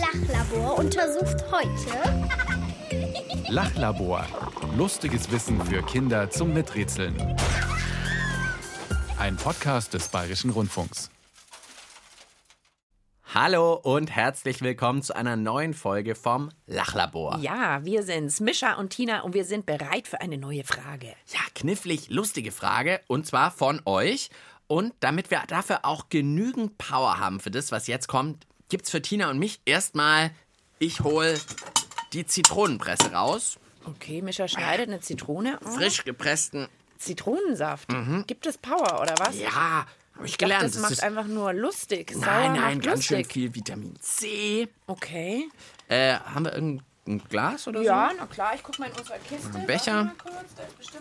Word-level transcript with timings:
Lachlabor 0.00 0.78
untersucht 0.78 1.44
heute 1.50 2.28
Lachlabor. 3.48 4.24
Lustiges 4.76 5.32
Wissen 5.32 5.60
für 5.64 5.82
Kinder 5.82 6.30
zum 6.30 6.54
Miträtseln. 6.54 7.16
Ein 9.18 9.34
Podcast 9.34 9.94
des 9.94 10.06
Bayerischen 10.08 10.50
Rundfunks. 10.50 11.10
Hallo 13.34 13.74
und 13.74 14.14
herzlich 14.14 14.62
willkommen 14.62 15.02
zu 15.02 15.16
einer 15.16 15.34
neuen 15.34 15.74
Folge 15.74 16.14
vom 16.14 16.50
Lachlabor. 16.66 17.38
Ja, 17.40 17.84
wir 17.84 18.04
sind's, 18.04 18.38
Mischa 18.38 18.74
und 18.74 18.90
Tina, 18.90 19.22
und 19.22 19.34
wir 19.34 19.44
sind 19.44 19.66
bereit 19.66 20.06
für 20.06 20.20
eine 20.20 20.38
neue 20.38 20.62
Frage. 20.62 21.08
Ja, 21.26 21.40
knifflig, 21.56 22.08
lustige 22.08 22.52
Frage 22.52 23.00
und 23.08 23.26
zwar 23.26 23.50
von 23.50 23.82
euch. 23.84 24.30
Und 24.68 24.92
damit 25.00 25.32
wir 25.32 25.42
dafür 25.48 25.84
auch 25.84 26.08
genügend 26.08 26.78
Power 26.78 27.18
haben 27.18 27.40
für 27.40 27.50
das, 27.50 27.72
was 27.72 27.86
jetzt 27.86 28.06
kommt, 28.06 28.46
gibt's 28.68 28.90
für 28.90 29.00
Tina 29.02 29.30
und 29.30 29.38
mich 29.38 29.60
erstmal, 29.64 30.30
ich 30.78 31.00
hol 31.00 31.38
die 32.12 32.26
Zitronenpresse 32.26 33.12
raus. 33.12 33.58
Okay, 33.84 34.22
Mischa 34.22 34.48
schneidet 34.48 34.88
eine 34.88 35.00
Zitrone 35.00 35.58
auf. 35.64 35.74
Frisch 35.74 36.04
gepressten. 36.04 36.68
Zitronensaft. 36.98 37.88
Gibt 38.26 38.46
es 38.46 38.58
Power 38.58 39.00
oder 39.00 39.14
was? 39.18 39.38
Ja, 39.38 39.50
habe 39.52 39.86
ich 40.24 40.32
Ich 40.32 40.36
dachte, 40.36 40.44
gelernt. 40.54 40.74
das 40.74 40.80
macht 40.82 41.02
einfach 41.02 41.24
nur 41.26 41.52
lustig. 41.52 42.10
Sauer 42.12 42.24
nein, 42.26 42.52
nein, 42.54 42.76
macht 42.78 42.86
ganz 42.86 43.04
schön 43.04 43.18
lustig. 43.18 43.32
viel 43.32 43.54
Vitamin 43.54 43.94
C. 44.00 44.68
Okay. 44.86 45.48
Äh, 45.88 46.14
haben 46.18 46.44
wir 46.44 46.52
irgendein 46.54 46.84
Glas 47.28 47.68
oder 47.68 47.80
Ja, 47.82 48.10
na 48.18 48.26
klar, 48.26 48.52
ich 48.54 48.62
guck 48.62 48.78
mal 48.80 48.86
in 48.90 48.98
unserer 48.98 49.18
Kiste. 49.18 49.56
Ein 49.56 49.66
Becher. 49.66 50.12
Kurz, 50.20 50.34
so? 50.80 50.98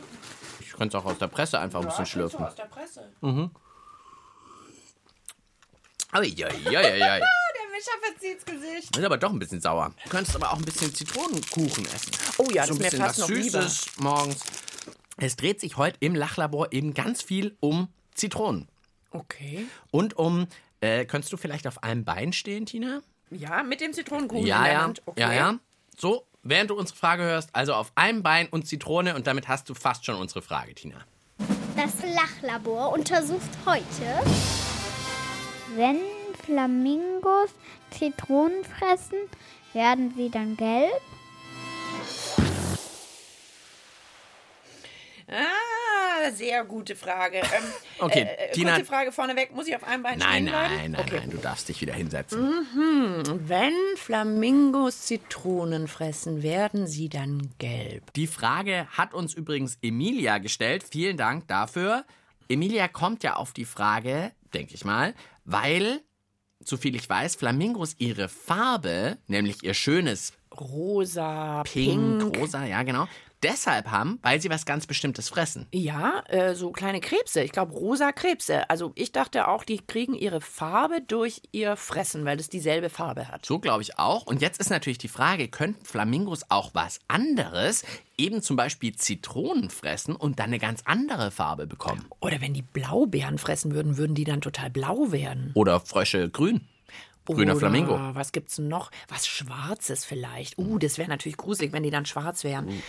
Ich 0.62 0.72
könnte 0.74 0.96
es 0.98 1.04
auch 1.04 1.08
aus 1.10 1.18
der 1.18 1.28
Presse 1.28 1.60
einfach 1.60 1.80
ein 1.82 1.88
bisschen 1.88 2.06
Ja, 2.06 2.06
so 2.06 2.12
schlürfen. 2.12 2.46
aus 2.46 2.56
der 2.56 2.66
Presse. 2.66 3.12
Uiuiuiui. 6.16 6.72
Der 6.72 7.20
Mischa 7.78 7.92
verzieht's 8.02 8.46
Gesicht. 8.46 8.98
Ist 8.98 9.04
aber 9.04 9.18
doch 9.18 9.32
ein 9.32 9.38
bisschen 9.40 9.62
sauer. 9.62 9.94
Du 10.04 10.10
könntest 10.10 10.36
aber 10.36 10.52
auch 10.52 10.58
ein 10.58 10.66
bisschen 10.66 10.94
Zitronenkuchen 10.94 11.86
essen. 11.86 12.12
Oh 12.38 12.48
ja, 12.52 12.66
so 12.66 12.74
ein 12.74 12.80
das 12.80 12.88
ist 12.88 12.92
bisschen 12.92 13.00
mir 13.00 13.06
fast 13.06 13.20
was 13.20 13.30
noch 13.30 13.36
lieber. 13.36 13.62
Süßes 13.62 13.98
morgens. 13.98 14.40
Es 15.18 15.36
dreht 15.36 15.60
sich 15.60 15.78
heute 15.78 15.98
im 16.00 16.16
Lachlabor 16.16 16.72
eben 16.72 16.94
ganz 16.94 17.22
viel 17.22 17.56
um 17.60 17.90
Zitronen. 18.16 18.68
Okay. 19.12 19.68
Und 19.92 20.18
um, 20.18 20.48
äh, 20.82 21.06
könntest 21.06 21.32
du 21.34 21.38
vielleicht 21.38 21.68
auf 21.68 21.84
einem 21.84 22.04
Bein 22.04 22.34
stehen, 22.34 22.66
Tina? 22.66 23.02
Ja, 23.30 23.62
mit 23.62 23.80
dem 23.82 23.94
Zitronenkuchen 23.94 24.46
ja, 24.46 24.68
ja. 24.68 24.94
Okay. 25.06 25.22
Ja, 25.22 25.34
ja. 25.34 25.60
So, 25.96 26.26
während 26.42 26.72
du 26.72 26.76
unsere 26.76 26.98
Frage 26.98 27.24
hörst, 27.24 27.50
also 27.54 27.74
auf 27.76 27.92
einem 27.96 28.24
Bein 28.24 28.48
und 28.48 28.68
Zitrone 28.68 29.16
und 29.16 29.28
damit 29.28 29.48
hast 29.48 29.70
du 29.70 29.76
fast 29.76 30.06
schon 30.06 30.16
unsere 30.16 30.42
Frage, 30.42 30.74
Tina. 30.74 30.98
Das 31.76 31.94
Lachlabor 32.16 32.92
untersucht 32.92 33.50
heute 33.66 34.24
Wenn 35.76 36.00
Flamingos 36.48 37.50
Zitronen 37.92 38.64
fressen, 38.64 39.18
werden 39.74 40.14
sie 40.16 40.30
dann 40.30 40.56
gelb? 40.56 40.94
Ah, 45.30 46.32
sehr 46.32 46.64
gute 46.64 46.96
Frage. 46.96 47.40
Ähm, 47.40 47.64
Okay, 48.00 48.22
äh, 48.22 48.52
Tina- 48.54 48.76
Kurze 48.76 48.86
Frage 48.86 49.12
vorneweg. 49.12 49.54
Muss 49.54 49.68
ich 49.68 49.76
auf 49.76 49.84
einem 49.84 50.04
Bein 50.04 50.20
Nein, 50.20 50.30
stehen 50.30 50.46
bleiben? 50.46 50.76
nein, 50.76 50.92
nein, 50.92 51.02
okay. 51.02 51.18
nein, 51.20 51.30
du 51.32 51.38
darfst 51.38 51.68
dich 51.68 51.82
wieder 51.82 51.94
hinsetzen. 51.94 52.66
Wenn 53.46 53.74
Flamingos 53.98 55.02
Zitronen 55.02 55.90
fressen, 55.90 56.44
werden 56.44 56.88
sie 56.88 57.10
dann 57.10 57.50
gelb. 57.60 58.14
Die 58.14 58.28
Frage 58.28 58.88
hat 58.92 59.14
uns 59.14 59.34
übrigens 59.34 59.78
Emilia 59.82 60.38
gestellt. 60.38 60.86
Vielen 60.90 61.18
Dank 61.18 61.46
dafür. 61.50 62.06
Emilia 62.48 62.88
kommt 62.88 63.22
ja 63.24 63.36
auf 63.36 63.52
die 63.52 63.66
Frage, 63.66 64.32
denke 64.54 64.76
ich 64.76 64.86
mal, 64.86 65.14
weil, 65.44 66.00
so 66.68 66.78
viel. 66.78 66.96
Ich 66.96 67.10
weiß, 67.10 67.36
Flamingos 67.36 67.96
ihre 67.98 68.30
Farbe, 68.30 69.18
nämlich 69.28 69.64
ihr 69.64 69.74
schönes 69.74 70.34
Rosa, 70.62 71.64
Pink, 71.64 72.20
Pink. 72.20 72.38
rosa, 72.38 72.66
ja 72.66 72.84
genau, 72.84 73.08
deshalb 73.44 73.92
haben, 73.92 74.20
weil 74.22 74.42
sie 74.42 74.50
was 74.50 74.66
ganz 74.66 74.88
Bestimmtes 74.88 75.30
fressen. 75.30 75.68
Ja, 75.72 76.24
äh, 76.28 76.56
so 76.56 76.72
kleine 76.72 77.00
Krebse. 77.00 77.42
Ich 77.42 77.52
glaube, 77.52 77.74
rosa 77.74 78.12
Krebse. 78.12 78.70
Also 78.70 78.92
ich 78.96 79.12
dachte 79.12 79.48
auch, 79.48 79.64
die 79.64 79.80
kriegen 79.80 80.14
ihre 80.14 80.42
Farbe 80.42 81.02
durch 81.02 81.42
ihr 81.52 81.76
Fressen, 81.76 82.26
weil 82.26 82.38
das 82.38 82.50
dieselbe 82.50 82.90
Farbe 82.90 83.28
hat. 83.28 83.46
So 83.46 83.60
glaube 83.60 83.82
ich 83.82 84.00
auch. 84.00 84.26
Und 84.26 84.42
jetzt 84.42 84.60
ist 84.60 84.70
natürlich 84.70 84.98
die 84.98 85.08
Frage, 85.08 85.48
könnten 85.48 85.86
Flamingos 85.86 86.46
auch 86.50 86.72
was 86.74 87.00
anderes, 87.08 87.84
eben 88.18 88.42
zum 88.42 88.56
Beispiel 88.56 88.96
Zitronen 88.96 89.70
fressen 89.70 90.16
und 90.16 90.40
dann 90.40 90.48
eine 90.48 90.60
ganz 90.60 90.82
andere 90.86 91.32
Farbe 91.32 91.68
bekommen? 91.68 92.06
Oder 92.20 92.42
wenn 92.42 92.54
die 92.54 92.64
Blaubeeren 92.64 93.38
fressen 93.38 93.74
würden, 93.74 93.98
würden 93.98 94.16
die 94.16 94.24
dann 94.24 94.42
total 94.42 94.70
blau 94.70 95.12
werden. 95.12 95.52
Oder 95.54 95.80
Frösche 95.80 96.30
grün? 96.30 96.62
Grüner 97.36 97.52
Oder 97.54 97.60
Flamingo. 97.60 98.00
Was 98.14 98.32
gibt's 98.32 98.58
noch? 98.58 98.92
Was 99.08 99.28
Schwarzes 99.28 100.06
vielleicht. 100.06 100.58
Uh, 100.58 100.78
das 100.80 100.98
wäre 100.98 101.10
natürlich 101.10 101.38
gruselig, 101.38 101.74
wenn 101.74 101.84
die 101.84 101.92
dann 101.92 102.06
schwarz 102.06 102.44
wären. 102.44 102.82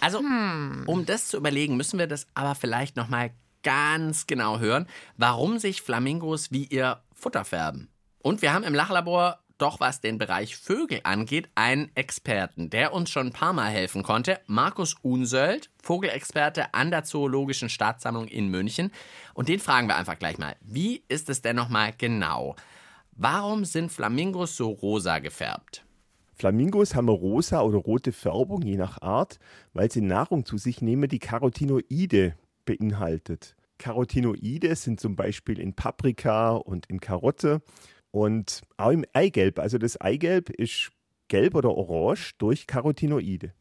Also, 0.00 0.20
Hm. 0.20 0.84
um 0.86 1.06
das 1.06 1.28
zu 1.28 1.36
überlegen, 1.36 1.76
müssen 1.76 1.98
wir 1.98 2.06
das 2.06 2.26
aber 2.34 2.54
vielleicht 2.54 2.96
nochmal 2.96 3.30
ganz 3.62 4.26
genau 4.26 4.58
hören, 4.60 4.86
warum 5.16 5.58
sich 5.58 5.82
Flamingos 5.82 6.52
wie 6.52 6.64
ihr 6.64 7.00
Futter 7.14 7.44
färben. 7.44 7.88
Und 8.22 8.42
wir 8.42 8.52
haben 8.52 8.64
im 8.64 8.74
Lachlabor 8.74 9.40
doch, 9.58 9.80
was 9.80 10.00
den 10.00 10.18
Bereich 10.18 10.56
Vögel 10.56 11.00
angeht, 11.04 11.48
einen 11.54 11.90
Experten, 11.94 12.68
der 12.68 12.92
uns 12.92 13.08
schon 13.10 13.28
ein 13.28 13.32
paar 13.32 13.54
Mal 13.54 13.70
helfen 13.70 14.02
konnte. 14.02 14.38
Markus 14.46 14.94
Unsöld, 15.00 15.70
Vogelexperte 15.82 16.74
an 16.74 16.90
der 16.90 17.04
Zoologischen 17.04 17.70
Staatssammlung 17.70 18.28
in 18.28 18.48
München. 18.48 18.92
Und 19.32 19.48
den 19.48 19.58
fragen 19.58 19.88
wir 19.88 19.96
einfach 19.96 20.18
gleich 20.18 20.38
mal. 20.38 20.56
Wie 20.60 21.04
ist 21.08 21.30
es 21.30 21.40
denn 21.40 21.56
nochmal 21.56 21.94
genau? 21.96 22.54
Warum 23.18 23.64
sind 23.64 23.90
Flamingos 23.90 24.58
so 24.58 24.68
rosa 24.68 25.20
gefärbt? 25.20 25.86
Flamingos 26.34 26.94
haben 26.94 27.08
rosa 27.08 27.62
oder 27.62 27.78
rote 27.78 28.12
Färbung, 28.12 28.60
je 28.60 28.76
nach 28.76 29.00
Art, 29.00 29.38
weil 29.72 29.90
sie 29.90 30.02
Nahrung 30.02 30.44
zu 30.44 30.58
sich 30.58 30.82
nehmen, 30.82 31.08
die 31.08 31.18
Carotinoide 31.18 32.36
beinhaltet. 32.66 33.56
Carotinoide 33.78 34.76
sind 34.76 35.00
zum 35.00 35.16
Beispiel 35.16 35.58
in 35.58 35.72
Paprika 35.72 36.56
und 36.56 36.84
in 36.86 37.00
Karotte 37.00 37.62
und 38.10 38.60
auch 38.76 38.90
im 38.90 39.06
Eigelb. 39.14 39.60
Also 39.60 39.78
das 39.78 39.98
Eigelb 39.98 40.50
ist 40.50 40.90
gelb 41.28 41.54
oder 41.54 41.70
orange 41.74 42.32
durch 42.36 42.66
Carotinoide. 42.66 43.54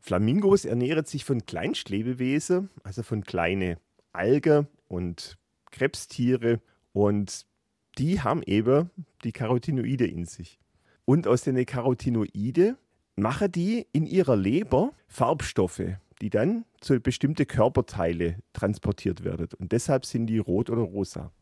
Flamingos 0.00 0.64
ernähren 0.64 1.04
sich 1.04 1.24
von 1.24 1.46
Kleinstlebewesen, 1.46 2.70
also 2.82 3.04
von 3.04 3.22
kleinen 3.22 3.76
Algen 4.12 4.66
und 4.88 5.38
Krebstiere 5.70 6.60
und 6.92 7.46
die 7.98 8.20
haben 8.20 8.42
eben 8.44 8.90
die 9.24 9.32
Carotinoide 9.32 10.06
in 10.06 10.24
sich. 10.24 10.58
Und 11.04 11.26
aus 11.26 11.42
den 11.42 11.64
Carotinoide 11.66 12.76
machen 13.16 13.50
die 13.52 13.86
in 13.92 14.06
ihrer 14.06 14.36
Leber 14.36 14.92
Farbstoffe, 15.08 15.82
die 16.20 16.30
dann 16.30 16.64
zu 16.80 17.00
bestimmten 17.00 17.46
Körperteile 17.46 18.36
transportiert 18.52 19.24
werden. 19.24 19.48
Und 19.58 19.72
deshalb 19.72 20.04
sind 20.06 20.26
die 20.26 20.38
rot 20.38 20.70
oder 20.70 20.82
rosa. 20.82 21.32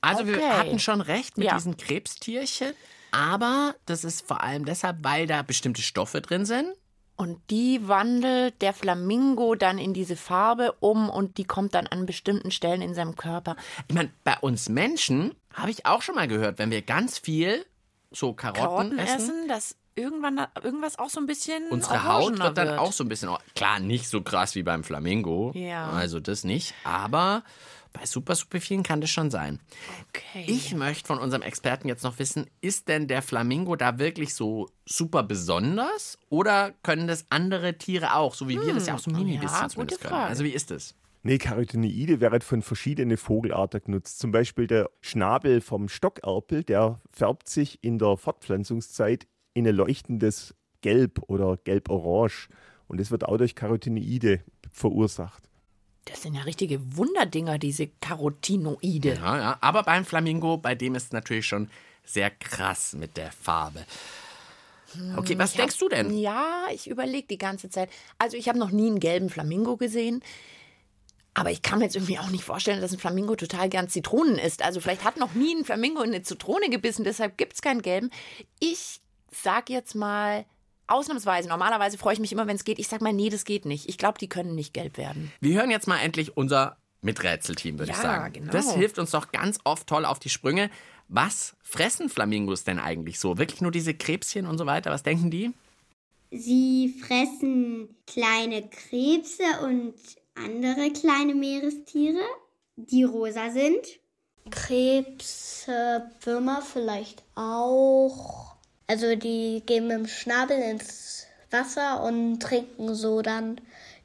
Also 0.00 0.26
wir 0.26 0.36
Okay. 0.36 0.50
hatten 0.50 0.78
schon 0.80 1.00
recht 1.00 1.38
mit 1.38 1.46
Ja. 1.46 1.54
diesen 1.54 1.76
Krebstierchen, 1.76 2.72
aber 3.12 3.76
das 3.86 4.02
ist 4.04 4.26
vor 4.26 4.42
allem 4.42 4.64
deshalb, 4.64 4.98
weil 5.02 5.26
da 5.26 5.42
bestimmte 5.42 5.80
Stoffe 5.82 6.20
drin 6.20 6.44
sind. 6.44 6.68
Und 7.16 7.40
die 7.50 7.88
wandelt 7.88 8.60
der 8.60 8.74
Flamingo 8.74 9.54
dann 9.54 9.78
in 9.78 9.94
diese 9.94 10.16
Farbe 10.16 10.72
um 10.80 11.08
und 11.08 11.38
die 11.38 11.44
kommt 11.44 11.74
dann 11.74 11.86
an 11.86 12.04
bestimmten 12.06 12.50
Stellen 12.50 12.82
in 12.82 12.94
seinem 12.94 13.16
Körper. 13.16 13.56
Ich 13.88 13.94
meine, 13.94 14.10
bei 14.22 14.36
uns 14.40 14.68
Menschen 14.68 15.34
habe 15.54 15.70
ich 15.70 15.86
auch 15.86 16.02
schon 16.02 16.14
mal 16.14 16.28
gehört, 16.28 16.58
wenn 16.58 16.70
wir 16.70 16.82
ganz 16.82 17.18
viel 17.18 17.64
so 18.10 18.34
Karotten, 18.34 18.60
Karotten 18.62 18.98
essen, 18.98 19.16
essen, 19.16 19.48
dass 19.48 19.76
irgendwann 19.94 20.36
da, 20.36 20.48
irgendwas 20.62 20.98
auch 20.98 21.08
so 21.08 21.18
ein 21.20 21.26
bisschen 21.26 21.68
unsere 21.70 22.04
Haut 22.04 22.38
wird 22.38 22.58
dann 22.58 22.68
wird. 22.68 22.78
auch 22.78 22.92
so 22.92 23.02
ein 23.02 23.08
bisschen, 23.08 23.30
klar, 23.54 23.80
nicht 23.80 24.08
so 24.08 24.20
krass 24.20 24.54
wie 24.54 24.62
beim 24.62 24.84
Flamingo, 24.84 25.52
Ja. 25.54 25.88
also 25.90 26.20
das 26.20 26.44
nicht, 26.44 26.74
aber 26.84 27.42
bei 27.98 28.06
super, 28.06 28.34
super 28.34 28.60
vielen 28.60 28.82
kann 28.82 29.00
das 29.00 29.10
schon 29.10 29.30
sein. 29.30 29.60
Okay. 30.08 30.44
Ich 30.46 30.74
möchte 30.74 31.06
von 31.06 31.18
unserem 31.18 31.42
Experten 31.42 31.88
jetzt 31.88 32.02
noch 32.04 32.18
wissen, 32.18 32.46
ist 32.60 32.88
denn 32.88 33.08
der 33.08 33.22
Flamingo 33.22 33.76
da 33.76 33.98
wirklich 33.98 34.34
so 34.34 34.68
super 34.84 35.22
besonders 35.22 36.18
oder 36.28 36.72
können 36.82 37.06
das 37.06 37.26
andere 37.30 37.78
Tiere 37.78 38.14
auch, 38.14 38.34
so 38.34 38.48
wie 38.48 38.60
wir 38.60 38.74
das 38.74 38.86
ja 38.86 38.94
auch 38.94 38.98
so 38.98 39.10
mini 39.10 39.34
ja, 39.34 39.40
bisschen 39.40 39.60
gute 39.60 39.72
zumindest 39.72 40.00
können? 40.00 40.14
Frage. 40.14 40.28
Also 40.28 40.44
wie 40.44 40.50
ist 40.50 40.70
es? 40.70 40.94
Nee, 41.22 41.38
Carotinoide 41.38 42.20
werden 42.20 42.40
von 42.40 42.62
verschiedenen 42.62 43.16
Vogelarten 43.16 43.80
genutzt. 43.84 44.20
Zum 44.20 44.30
Beispiel 44.30 44.68
der 44.68 44.90
Schnabel 45.00 45.60
vom 45.60 45.88
Stockerpel, 45.88 46.62
der 46.62 47.00
färbt 47.10 47.48
sich 47.48 47.82
in 47.82 47.98
der 47.98 48.16
Fortpflanzungszeit 48.16 49.26
in 49.52 49.66
ein 49.66 49.74
leuchtendes 49.74 50.54
Gelb 50.82 51.20
oder 51.26 51.56
Gelb-Orange. 51.56 52.48
Und 52.86 53.00
das 53.00 53.10
wird 53.10 53.24
auch 53.24 53.38
durch 53.38 53.56
Carotinoide 53.56 54.44
verursacht. 54.70 55.48
Das 56.06 56.22
sind 56.22 56.34
ja 56.34 56.42
richtige 56.42 56.96
Wunderdinger, 56.96 57.58
diese 57.58 57.88
Carotinoide. 58.00 59.14
Ja, 59.14 59.38
ja. 59.38 59.58
Aber 59.60 59.82
beim 59.82 60.04
Flamingo, 60.04 60.56
bei 60.56 60.74
dem 60.74 60.94
ist 60.94 61.06
es 61.06 61.12
natürlich 61.12 61.46
schon 61.46 61.68
sehr 62.04 62.30
krass 62.30 62.94
mit 62.94 63.16
der 63.16 63.32
Farbe. 63.32 63.84
Okay, 65.16 65.36
was 65.36 65.52
denkst 65.52 65.78
du 65.78 65.88
denn? 65.88 66.16
Ja, 66.16 66.66
ich 66.72 66.88
überlege 66.88 67.26
die 67.26 67.38
ganze 67.38 67.68
Zeit. 67.68 67.90
Also 68.18 68.36
ich 68.36 68.48
habe 68.48 68.58
noch 68.58 68.70
nie 68.70 68.86
einen 68.86 69.00
gelben 69.00 69.28
Flamingo 69.28 69.76
gesehen. 69.76 70.22
Aber 71.34 71.50
ich 71.50 71.60
kann 71.60 71.80
mir 71.80 71.84
jetzt 71.84 71.96
irgendwie 71.96 72.18
auch 72.18 72.30
nicht 72.30 72.44
vorstellen, 72.44 72.80
dass 72.80 72.92
ein 72.92 72.98
Flamingo 72.98 73.36
total 73.36 73.68
gern 73.68 73.90
Zitronen 73.90 74.38
isst. 74.38 74.62
Also 74.62 74.80
vielleicht 74.80 75.04
hat 75.04 75.18
noch 75.18 75.34
nie 75.34 75.54
ein 75.54 75.66
Flamingo 75.66 76.00
in 76.00 76.14
eine 76.14 76.22
Zitrone 76.22 76.70
gebissen, 76.70 77.04
deshalb 77.04 77.36
gibt 77.36 77.54
es 77.54 77.60
keinen 77.60 77.82
gelben. 77.82 78.10
Ich 78.58 79.00
sag 79.30 79.68
jetzt 79.68 79.94
mal 79.94 80.46
ausnahmsweise, 80.88 81.48
normalerweise 81.48 81.98
freue 81.98 82.14
ich 82.14 82.20
mich 82.20 82.32
immer, 82.32 82.46
wenn 82.46 82.56
es 82.56 82.64
geht. 82.64 82.78
Ich 82.78 82.88
sag 82.88 83.00
mal, 83.00 83.12
nee, 83.12 83.28
das 83.28 83.44
geht 83.44 83.64
nicht. 83.64 83.88
Ich 83.88 83.98
glaube, 83.98 84.18
die 84.18 84.28
können 84.28 84.54
nicht 84.54 84.74
gelb 84.74 84.96
werden. 84.98 85.32
Wir 85.40 85.54
hören 85.58 85.70
jetzt 85.70 85.86
mal 85.88 85.98
endlich 85.98 86.36
unser 86.36 86.76
Miträtselteam, 87.02 87.78
würde 87.78 87.92
Ja, 87.92 87.96
ich 87.96 88.02
sagen. 88.02 88.32
genau. 88.34 88.52
Das 88.52 88.72
hilft 88.74 88.98
uns 88.98 89.10
doch 89.10 89.32
ganz 89.32 89.58
oft 89.64 89.86
toll 89.86 90.04
auf 90.04 90.18
die 90.18 90.30
Sprünge. 90.30 90.70
Was 91.08 91.54
fressen 91.62 92.08
Flamingos 92.08 92.64
denn 92.64 92.78
eigentlich 92.80 93.20
so? 93.20 93.38
Wirklich 93.38 93.60
nur 93.60 93.70
diese 93.70 93.94
Krebschen 93.94 94.46
und 94.46 94.58
so 94.58 94.66
weiter? 94.66 94.90
Was 94.90 95.02
denken 95.04 95.30
die? 95.30 95.52
Sie 96.32 96.94
fressen 97.00 97.96
kleine 98.06 98.68
Krebse 98.68 99.44
und 99.62 99.94
andere 100.34 100.90
kleine 100.90 101.34
Meerestiere, 101.34 102.20
die 102.76 103.04
rosa 103.04 103.50
sind. 103.50 103.86
Krebse, 104.50 106.10
Würmer 106.22 106.62
vielleicht 106.62 107.22
auch. 107.36 108.55
Also 108.86 109.16
die 109.16 109.62
gehen 109.66 109.88
mit 109.88 109.96
dem 109.96 110.06
Schnabel 110.06 110.58
ins 110.58 111.26
Wasser 111.50 112.02
und 112.02 112.40
trinken 112.40 112.94
so 112.94 113.22
dann 113.22 113.60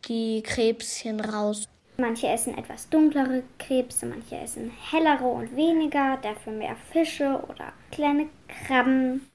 die 0.08 0.42
Krebschen 0.42 1.20
raus. 1.20 1.68
Manche 1.98 2.28
essen 2.28 2.58
etwas 2.58 2.90
dunklere 2.90 3.44
Krebse, 3.60 4.08
manche 4.08 4.38
essen 4.38 4.72
hellere 4.90 5.26
und 5.26 5.56
weniger, 5.56 6.18
dafür 6.22 6.54
mehr 6.54 6.76
Fische 6.92 7.44
oder 7.48 7.74
kleine 7.92 8.28
Krabben. 8.48 9.30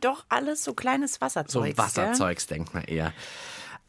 Doch 0.00 0.24
alles 0.28 0.64
so 0.64 0.74
kleines 0.74 1.14
So 1.14 1.20
Wasserzeug. 1.20 1.78
Wasserzeugs, 1.78 2.46
denkt 2.46 2.74
man 2.74 2.84
eher. 2.84 3.12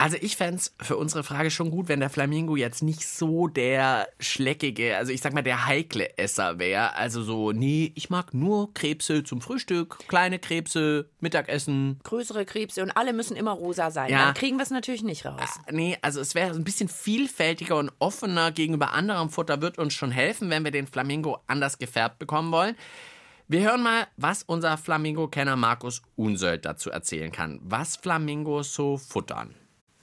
Also 0.01 0.18
ich 0.19 0.36
fände 0.36 0.56
es 0.56 0.74
für 0.81 0.98
unsere 0.98 1.24
Frage 1.24 1.51
schon 1.51 1.69
gut, 1.69 1.88
wenn 1.88 2.00
der 2.00 2.09
Flamingo 2.09 2.56
jetzt 2.56 2.81
nicht 2.81 3.07
so 3.07 3.48
der 3.48 4.07
schleckige, 4.19 4.98
also 4.98 5.12
ich 5.12 5.21
sag 5.21 5.31
mal 5.33 5.44
der 5.44 5.68
heikle 5.68 6.18
Esser 6.18 6.57
wäre. 6.57 6.95
Also 6.95 7.21
so, 7.21 7.51
nee, 7.51 7.92
ich 7.94 8.09
mag 8.09 8.33
nur 8.33 8.74
Krebse 8.74 9.24
zum 9.24 9.42
Frühstück, 9.42 10.00
kleine 10.07 10.39
Krebse, 10.39 11.07
Mittagessen. 11.19 12.00
Größere 12.01 12.45
Krebse 12.45 12.81
und 12.81 12.89
alle 12.98 13.13
müssen 13.13 13.38
immer 13.38 13.51
rosa 13.51 13.92
sein. 13.92 14.09
Ja. 14.09 14.25
Dann 14.25 14.33
kriegen 14.33 14.57
wir 14.57 14.63
es 14.63 14.71
natürlich 14.71 15.03
nicht 15.03 15.24
raus. 15.24 15.59
Nee, 15.69 15.95
also 16.01 16.19
es 16.19 16.33
wäre 16.33 16.56
ein 16.56 16.63
bisschen 16.63 16.89
vielfältiger 16.89 17.77
und 17.77 17.92
offener 18.00 18.51
gegenüber 18.51 18.94
anderem 18.94 19.30
Futter, 19.30 19.62
wird 19.62 19.77
uns 19.77 19.94
schon 19.94 20.09
helfen, 20.09 20.50
wenn 20.50 20.63
wir 20.63 20.71
den 20.71 20.88
Flamingo 20.88 21.38
anders 21.45 21.77
gefärbt 21.77 22.18
bekommen 22.18 22.51
wollen. 22.51 22.75
Wir 23.47 23.62
hören 23.62 23.83
mal, 23.83 24.07
was 24.18 24.42
unser 24.42 24.77
Flamingo-Kenner 24.80 25.57
Markus 25.57 26.01
Unsöld 26.15 26.65
dazu 26.65 26.89
erzählen 26.89 27.31
kann, 27.31 27.59
was 27.62 27.97
Flamingos 27.97 28.74
so 28.74 28.97
futtern. 28.97 29.54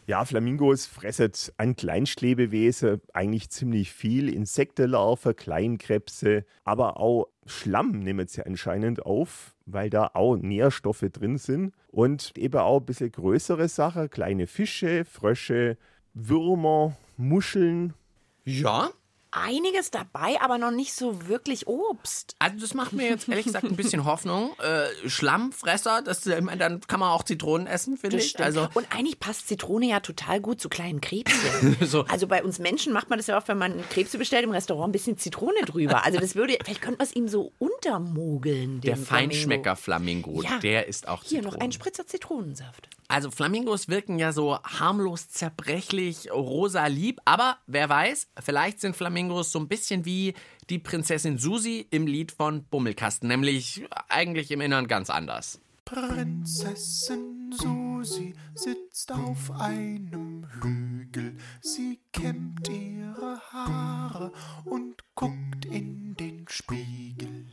Ja, 0.08 0.24
Flamingos 0.24 0.86
fressen 0.86 1.32
an 1.58 1.76
Kleinstlebewesen 1.76 3.02
eigentlich 3.12 3.50
ziemlich 3.50 3.92
viel. 3.92 4.32
Insektenlarven, 4.32 5.36
Kleinkrebse, 5.36 6.46
aber 6.64 6.96
auch 6.96 7.26
Schlamm 7.44 7.98
nehmen 7.98 8.26
sie 8.26 8.42
anscheinend 8.46 9.04
auf, 9.04 9.54
weil 9.66 9.90
da 9.90 10.12
auch 10.14 10.36
Nährstoffe 10.36 11.04
drin 11.12 11.36
sind. 11.36 11.74
Und 11.88 12.32
eben 12.38 12.56
auch 12.58 12.80
ein 12.80 12.86
bisschen 12.86 13.12
größere 13.12 13.68
Sachen, 13.68 14.08
kleine 14.08 14.46
Fische, 14.46 15.04
Frösche, 15.04 15.76
Würmer, 16.14 16.96
Muscheln. 17.18 17.92
Ja, 18.46 18.88
Einiges 19.30 19.90
dabei, 19.90 20.40
aber 20.40 20.58
noch 20.58 20.70
nicht 20.70 20.94
so 20.94 21.26
wirklich 21.28 21.66
Obst. 21.66 22.34
also 22.38 22.58
das 22.58 22.74
macht 22.74 22.92
mir 22.92 23.08
jetzt 23.08 23.28
ehrlich 23.28 23.44
gesagt 23.46 23.64
ein 23.66 23.76
bisschen 23.76 24.04
Hoffnung. 24.04 24.50
Äh, 24.58 25.08
Schlammfresser, 25.08 26.02
das, 26.02 26.24
meine, 26.26 26.56
dann 26.56 26.80
kann 26.80 27.00
man 27.00 27.10
auch 27.10 27.22
Zitronen 27.22 27.66
essen, 27.66 27.96
finde 27.96 28.16
ich. 28.18 28.30
stimmt. 28.30 28.44
Also 28.44 28.68
und 28.74 28.86
eigentlich 28.94 29.20
passt 29.20 29.46
Zitrone 29.48 29.86
ja 29.86 30.00
total 30.00 30.40
gut 30.40 30.60
zu 30.60 30.68
kleinen 30.68 31.00
Krebschen. 31.00 31.76
So. 31.86 32.04
Also 32.06 32.26
bei 32.26 32.42
uns 32.42 32.58
Menschen 32.58 32.92
macht 32.92 33.08
man 33.10 33.18
das 33.18 33.28
ja 33.28 33.36
oft, 33.36 33.48
wenn 33.48 33.58
man 33.58 33.82
Krebse 33.90 34.18
bestellt 34.18 34.44
im 34.44 34.50
Restaurant, 34.50 34.88
ein 34.88 34.92
bisschen 34.92 35.16
Zitrone 35.18 35.60
drüber. 35.64 36.04
Also 36.04 36.18
das 36.18 36.34
würde, 36.34 36.58
vielleicht 36.62 36.82
könnte 36.82 36.98
man 36.98 37.06
es 37.06 37.14
ihm 37.14 37.28
so 37.28 37.52
untermogeln. 37.58 38.80
der 38.80 38.96
Feinschmecker 38.96 39.76
Flamingo, 39.76 40.42
Ja. 40.42 40.58
der 40.58 40.88
ist 40.88 41.08
auch 41.08 41.22
Hier 41.24 41.38
noch 41.42 41.50
Zitronen. 41.52 41.62
ein 41.68 41.72
Spritzer 41.72 42.06
Zitronensaft. 42.06 42.88
Also 43.08 43.30
Flamingos 43.30 43.88
wirken 43.88 44.18
ja 44.18 44.32
so 44.32 44.58
harmlos 44.62 45.30
zerbrechlich, 45.30 46.30
rosa 46.30 46.86
lieb, 46.86 47.20
aber 47.24 47.56
wer 47.66 47.88
weiß, 47.88 48.28
vielleicht 48.40 48.80
sind 48.80 48.94
Flamingos 48.94 49.50
so 49.50 49.58
ein 49.58 49.66
bisschen 49.66 50.04
wie 50.04 50.34
die 50.68 50.78
Prinzessin 50.78 51.38
Susi 51.38 51.86
im 51.90 52.06
Lied 52.06 52.32
von 52.32 52.64
Bummelkasten, 52.64 53.26
nämlich 53.26 53.82
eigentlich 54.10 54.50
im 54.50 54.60
Innern 54.60 54.88
ganz 54.88 55.08
anders. 55.08 55.58
Prinzessin 55.86 57.50
Susi 57.50 58.34
sitzt 58.54 59.10
auf 59.10 59.50
einem 59.58 60.46
Hügel. 60.60 61.38
Sie 61.62 61.98
kämmt 62.12 62.68
ihre 62.68 63.40
Haare 63.50 64.32
und 64.66 65.02
guckt 65.14 65.64
in 65.64 66.14
den 66.14 66.44
Spiegel. 66.46 67.46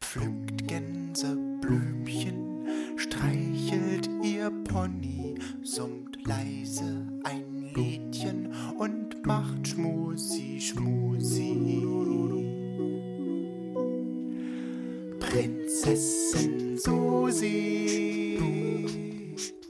Pflückt 0.00 0.68
Gänseblümchen, 0.68 2.68
streichelt 2.96 4.11
ihr 4.22 4.50
Pony, 4.64 5.34
summt 5.62 6.16
leise 6.26 7.06
ein 7.24 7.72
Liedchen 7.74 8.52
und 8.78 9.26
macht 9.26 9.68
Schmusi, 9.68 10.60
Schmusi. 10.60 11.52
Prinzessin 15.18 16.76
Susi 16.76 18.12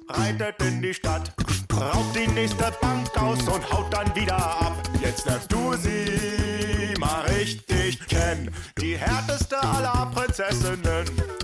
reitet 0.09 0.61
in 0.61 0.83
die 0.83 0.93
Stadt, 0.93 1.33
raubt 1.73 2.17
die 2.17 2.27
nächste 2.33 2.73
Bank 2.81 3.09
aus 3.17 3.41
und 3.47 3.73
haut 3.73 3.93
dann 3.93 4.15
wieder 4.17 4.37
ab. 4.37 4.83
Jetzt 5.01 5.27
lernst 5.27 5.53
du 5.53 5.75
sie 5.75 6.95
mal 6.99 7.23
richtig 7.27 8.01
kennen, 8.09 8.51
die 8.81 8.97
härteste 8.97 9.63
aller 9.63 10.11
Prinzessinnen. 10.15 11.42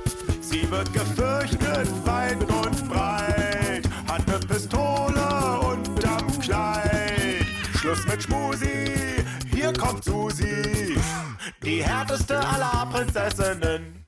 Wird 0.70 0.92
gefürchtet 0.92 1.88
weit 2.06 2.40
und 2.42 2.88
breit, 2.88 3.88
hat 4.06 4.26
ne 4.28 4.38
Pistole 4.46 5.60
unterm 5.60 6.38
Kleid. 6.40 7.46
Schluss 7.74 8.06
mit 8.06 8.22
Schmusi, 8.22 9.24
hier 9.54 9.72
kommt 9.72 10.04
Susi, 10.04 10.98
die 11.64 11.82
härteste 11.82 12.38
aller 12.38 12.86
Prinzessinnen. 12.92 14.04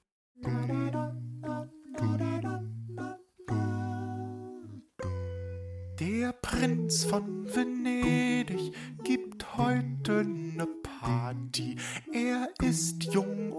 Der 5.99 6.33
Prinz 6.33 7.05
von 7.05 7.47
Venedig 7.55 8.73
gibt 9.03 9.57
heute 9.57 10.25
ne 10.25 10.67
Party. 11.01 11.77
Er 12.13 12.49
ist 12.63 13.05
jung 13.13 13.50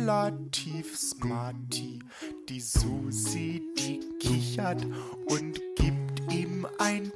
relativ 0.00 0.96
smarty. 0.96 1.98
Die 2.48 2.60
Susi, 2.60 3.62
die 3.76 4.00
kichert 4.18 4.86
und 5.26 5.60
gibt 5.76 6.32
ihm 6.32 6.66
ein 6.78 7.12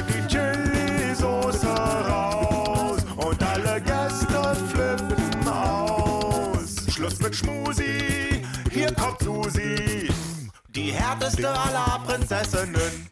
holt 0.00 0.14
die 0.14 0.26
Chili-Soße 0.26 1.66
raus 1.66 3.00
und 3.16 3.42
alle 3.42 3.80
Gäste 3.80 4.56
flippen 4.68 5.48
aus. 5.48 6.76
Schluss 6.92 7.18
mit 7.20 7.34
Schmusi, 7.34 8.42
hier 8.70 8.92
kommt 8.94 9.20
Susi. 9.20 10.08
Die 10.68 10.92
härteste 10.92 11.48
aller 11.48 12.00
Prinzessinnen. 12.06 13.10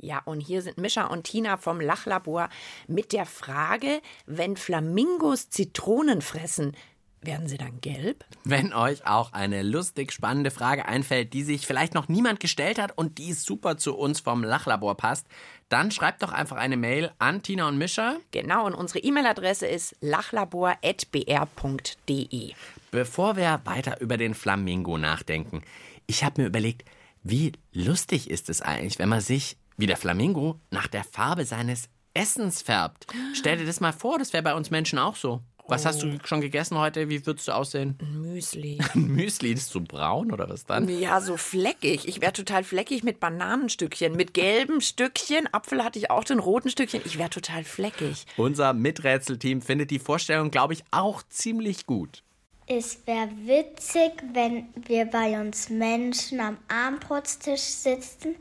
Ja, 0.00 0.22
und 0.24 0.40
hier 0.40 0.62
sind 0.62 0.78
Mischa 0.78 1.06
und 1.06 1.24
Tina 1.24 1.56
vom 1.56 1.80
Lachlabor 1.80 2.48
mit 2.86 3.12
der 3.12 3.26
Frage, 3.26 4.00
wenn 4.26 4.56
Flamingos 4.56 5.50
Zitronen 5.50 6.22
fressen, 6.22 6.76
werden 7.20 7.48
sie 7.48 7.58
dann 7.58 7.80
gelb? 7.80 8.24
Wenn 8.44 8.72
euch 8.72 9.06
auch 9.06 9.32
eine 9.32 9.62
lustig 9.62 10.12
spannende 10.12 10.50
Frage 10.50 10.86
einfällt, 10.86 11.32
die 11.34 11.42
sich 11.42 11.66
vielleicht 11.66 11.94
noch 11.94 12.08
niemand 12.08 12.38
gestellt 12.38 12.78
hat 12.78 12.96
und 12.96 13.18
die 13.18 13.32
super 13.32 13.76
zu 13.76 13.96
uns 13.96 14.20
vom 14.20 14.44
Lachlabor 14.44 14.96
passt, 14.96 15.26
dann 15.68 15.90
schreibt 15.90 16.22
doch 16.22 16.32
einfach 16.32 16.56
eine 16.56 16.76
Mail 16.76 17.10
an 17.18 17.42
Tina 17.42 17.66
und 17.68 17.78
Mischa. 17.78 18.16
Genau, 18.30 18.66
und 18.66 18.74
unsere 18.74 19.00
E-Mail-Adresse 19.00 19.66
ist 19.66 19.96
lachlabor.br.de. 20.00 22.52
Bevor 22.90 23.36
wir 23.36 23.60
weiter 23.64 24.00
über 24.00 24.16
den 24.16 24.34
Flamingo 24.34 24.96
nachdenken, 24.96 25.62
ich 26.06 26.24
habe 26.24 26.40
mir 26.40 26.48
überlegt, 26.48 26.88
wie 27.22 27.52
lustig 27.72 28.30
ist 28.30 28.48
es 28.48 28.62
eigentlich, 28.62 28.98
wenn 28.98 29.10
man 29.10 29.20
sich 29.20 29.58
wie 29.76 29.86
der 29.86 29.96
Flamingo 29.96 30.58
nach 30.70 30.86
der 30.86 31.04
Farbe 31.04 31.44
seines 31.44 31.88
Essens 32.14 32.62
färbt. 32.62 33.06
Stell 33.34 33.58
dir 33.58 33.66
das 33.66 33.80
mal 33.80 33.92
vor, 33.92 34.18
das 34.18 34.32
wäre 34.32 34.42
bei 34.42 34.54
uns 34.54 34.70
Menschen 34.70 34.98
auch 34.98 35.16
so. 35.16 35.42
Was 35.68 35.84
hast 35.84 36.02
du 36.02 36.18
schon 36.24 36.40
gegessen 36.40 36.78
heute? 36.78 37.10
Wie 37.10 37.26
würdest 37.26 37.48
du 37.48 37.52
aussehen? 37.52 37.98
Müsli. 38.14 38.78
Ein 38.94 39.08
Müsli, 39.08 39.52
ist 39.52 39.68
so 39.68 39.82
braun 39.82 40.32
oder 40.32 40.48
was 40.48 40.64
dann? 40.64 40.88
Ja, 40.88 41.20
so 41.20 41.36
fleckig. 41.36 42.08
Ich 42.08 42.22
wäre 42.22 42.32
total 42.32 42.64
fleckig 42.64 43.04
mit 43.04 43.20
Bananenstückchen, 43.20 44.16
mit 44.16 44.32
gelben 44.32 44.80
Stückchen. 44.80 45.46
Apfel 45.52 45.84
hatte 45.84 45.98
ich 45.98 46.10
auch, 46.10 46.24
den 46.24 46.38
roten 46.38 46.70
Stückchen. 46.70 47.02
Ich 47.04 47.18
wäre 47.18 47.28
total 47.28 47.64
fleckig. 47.64 48.24
Unser 48.38 48.72
Miträtselteam 48.72 49.60
findet 49.60 49.90
die 49.90 49.98
Vorstellung, 49.98 50.50
glaube 50.50 50.72
ich, 50.72 50.84
auch 50.90 51.22
ziemlich 51.28 51.84
gut. 51.84 52.22
Es 52.66 53.06
wäre 53.06 53.28
witzig, 53.44 54.12
wenn 54.32 54.68
wir 54.74 55.04
bei 55.04 55.38
uns 55.40 55.68
Menschen 55.68 56.40
am 56.40 56.56
Armbrotstisch 56.68 57.60
sitzen 57.60 58.36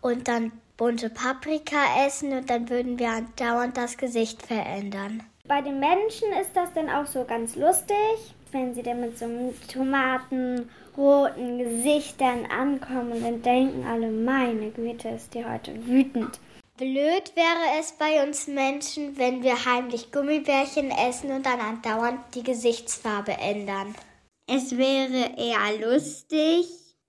und 0.00 0.26
dann 0.26 0.50
bunte 0.76 1.10
Paprika 1.10 2.06
essen 2.06 2.32
und 2.32 2.50
dann 2.50 2.68
würden 2.70 2.98
wir 2.98 3.10
andauernd 3.10 3.76
das 3.76 3.96
Gesicht 3.96 4.44
verändern. 4.44 5.22
Bei 5.48 5.60
den 5.60 5.80
Menschen 5.80 6.32
ist 6.40 6.54
das 6.54 6.72
dann 6.72 6.88
auch 6.88 7.04
so 7.04 7.24
ganz 7.24 7.56
lustig, 7.56 7.96
wenn 8.52 8.74
sie 8.74 8.82
dann 8.82 9.00
mit 9.00 9.18
so 9.18 9.24
einem 9.26 9.52
tomatenroten 9.68 11.58
Gesichtern 11.58 12.46
ankommen 12.46 13.12
und 13.12 13.22
dann 13.22 13.42
denken 13.42 13.84
alle, 13.84 14.10
meine 14.10 14.70
Güte, 14.70 15.08
ist 15.10 15.34
die 15.34 15.44
heute 15.44 15.86
wütend. 15.86 16.40
Blöd 16.78 17.36
wäre 17.36 17.80
es 17.80 17.92
bei 17.92 18.22
uns 18.24 18.46
Menschen, 18.46 19.18
wenn 19.18 19.42
wir 19.42 19.64
heimlich 19.66 20.10
Gummibärchen 20.10 20.90
essen 20.90 21.32
und 21.32 21.44
dann 21.44 21.60
andauernd 21.60 22.20
die 22.34 22.44
Gesichtsfarbe 22.44 23.32
ändern. 23.32 23.94
Es 24.46 24.78
wäre 24.78 25.32
eher 25.36 25.92
lustig, 25.92 26.66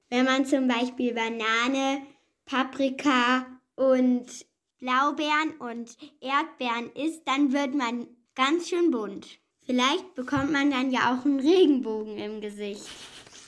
wenn 0.10 0.26
man 0.26 0.46
zum 0.46 0.68
Beispiel 0.68 1.14
Banane, 1.14 2.02
Paprika 2.46 3.46
und 3.76 4.26
Blaubeeren 4.80 5.52
und 5.60 5.96
Erdbeeren 6.20 6.92
isst, 6.94 7.22
dann 7.26 7.54
wird 7.54 7.74
man 7.74 8.08
ganz 8.36 8.70
schön 8.70 8.92
bunt. 8.92 9.40
Vielleicht 9.66 10.16
bekommt 10.16 10.52
man 10.52 10.72
dann 10.72 10.92
ja 10.92 11.14
auch 11.14 11.26
einen 11.26 11.40
Regenbogen 11.40 12.18
im 12.18 12.42
Gesicht. 12.42 12.84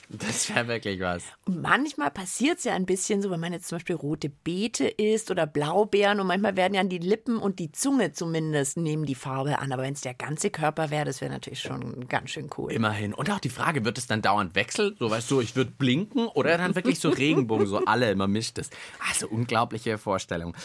Das 0.08 0.54
wäre 0.54 0.68
wirklich 0.68 1.00
was. 1.00 1.24
Und 1.46 1.62
manchmal 1.62 2.12
passiert 2.12 2.58
es 2.58 2.64
ja 2.64 2.74
ein 2.74 2.86
bisschen 2.86 3.22
so, 3.22 3.30
wenn 3.30 3.40
man 3.40 3.52
jetzt 3.52 3.66
zum 3.68 3.76
Beispiel 3.76 3.96
rote 3.96 4.28
Beete 4.28 4.86
isst 4.86 5.32
oder 5.32 5.46
Blaubeeren 5.46 6.20
und 6.20 6.28
manchmal 6.28 6.56
werden 6.56 6.74
ja 6.74 6.84
die 6.84 6.98
Lippen 6.98 7.38
und 7.38 7.58
die 7.58 7.72
Zunge 7.72 8.12
zumindest 8.12 8.76
nehmen 8.76 9.04
die 9.04 9.16
Farbe 9.16 9.58
an. 9.58 9.72
Aber 9.72 9.82
wenn 9.82 9.94
es 9.94 10.02
der 10.02 10.14
ganze 10.14 10.50
Körper 10.50 10.90
wäre, 10.90 11.04
das 11.04 11.20
wäre 11.20 11.32
natürlich 11.32 11.60
schon 11.60 12.06
ganz 12.08 12.30
schön 12.30 12.48
cool. 12.56 12.72
Immerhin. 12.72 13.14
Und 13.14 13.30
auch 13.30 13.40
die 13.40 13.50
Frage, 13.50 13.84
wird 13.84 13.98
es 13.98 14.06
dann 14.06 14.22
dauernd 14.22 14.54
wechseln? 14.54 14.94
So, 14.98 15.10
weißt 15.10 15.28
du, 15.30 15.40
ich 15.40 15.56
würde 15.56 15.72
blinken 15.72 16.28
oder 16.28 16.56
dann 16.56 16.76
wirklich 16.76 17.00
so 17.00 17.08
Regenbogen, 17.08 17.66
so 17.66 17.78
alle 17.84 18.10
immer 18.10 18.28
mischt 18.28 18.58
es. 18.58 18.70
Also 19.10 19.26
unglaubliche 19.26 19.98
Vorstellung. 19.98 20.56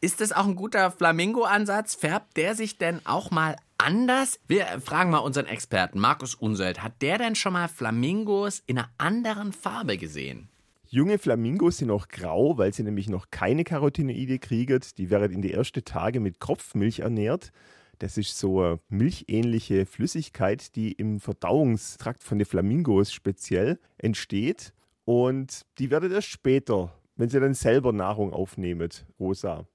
Ist 0.00 0.20
das 0.20 0.32
auch 0.32 0.46
ein 0.46 0.56
guter 0.56 0.90
Flamingo-Ansatz? 0.90 1.94
Färbt 1.94 2.36
der 2.36 2.54
sich 2.54 2.78
denn 2.78 3.04
auch 3.04 3.30
mal 3.30 3.56
anders? 3.78 4.40
Wir 4.46 4.66
fragen 4.80 5.10
mal 5.10 5.18
unseren 5.18 5.46
Experten, 5.46 5.98
Markus 5.98 6.34
Unselt. 6.34 6.82
Hat 6.82 7.00
der 7.02 7.18
denn 7.18 7.34
schon 7.34 7.52
mal 7.52 7.68
Flamingos 7.68 8.62
in 8.66 8.78
einer 8.78 8.90
anderen 8.98 9.52
Farbe 9.52 9.98
gesehen? 9.98 10.48
Junge 10.88 11.18
Flamingos 11.18 11.78
sind 11.78 11.88
noch 11.88 12.08
grau, 12.08 12.58
weil 12.58 12.72
sie 12.72 12.82
nämlich 12.84 13.08
noch 13.08 13.30
keine 13.30 13.64
Carotinoide 13.64 14.38
kriegen. 14.38 14.80
Die 14.98 15.10
werden 15.10 15.32
in 15.32 15.42
die 15.42 15.52
ersten 15.52 15.84
Tage 15.84 16.20
mit 16.20 16.40
Kropfmilch 16.40 17.00
ernährt. 17.00 17.52
Das 17.98 18.18
ist 18.18 18.38
so 18.38 18.62
eine 18.62 18.80
milchähnliche 18.88 19.86
Flüssigkeit, 19.86 20.76
die 20.76 20.92
im 20.92 21.18
Verdauungstrakt 21.18 22.22
von 22.22 22.38
den 22.38 22.46
Flamingos 22.46 23.12
speziell 23.12 23.78
entsteht. 23.98 24.74
Und 25.04 25.62
die 25.78 25.90
werden 25.90 26.12
erst 26.12 26.28
später, 26.28 26.92
wenn 27.16 27.30
sie 27.30 27.40
dann 27.40 27.54
selber 27.54 27.92
Nahrung 27.92 28.32
aufnehmen, 28.32 28.90
rosa. 29.18 29.66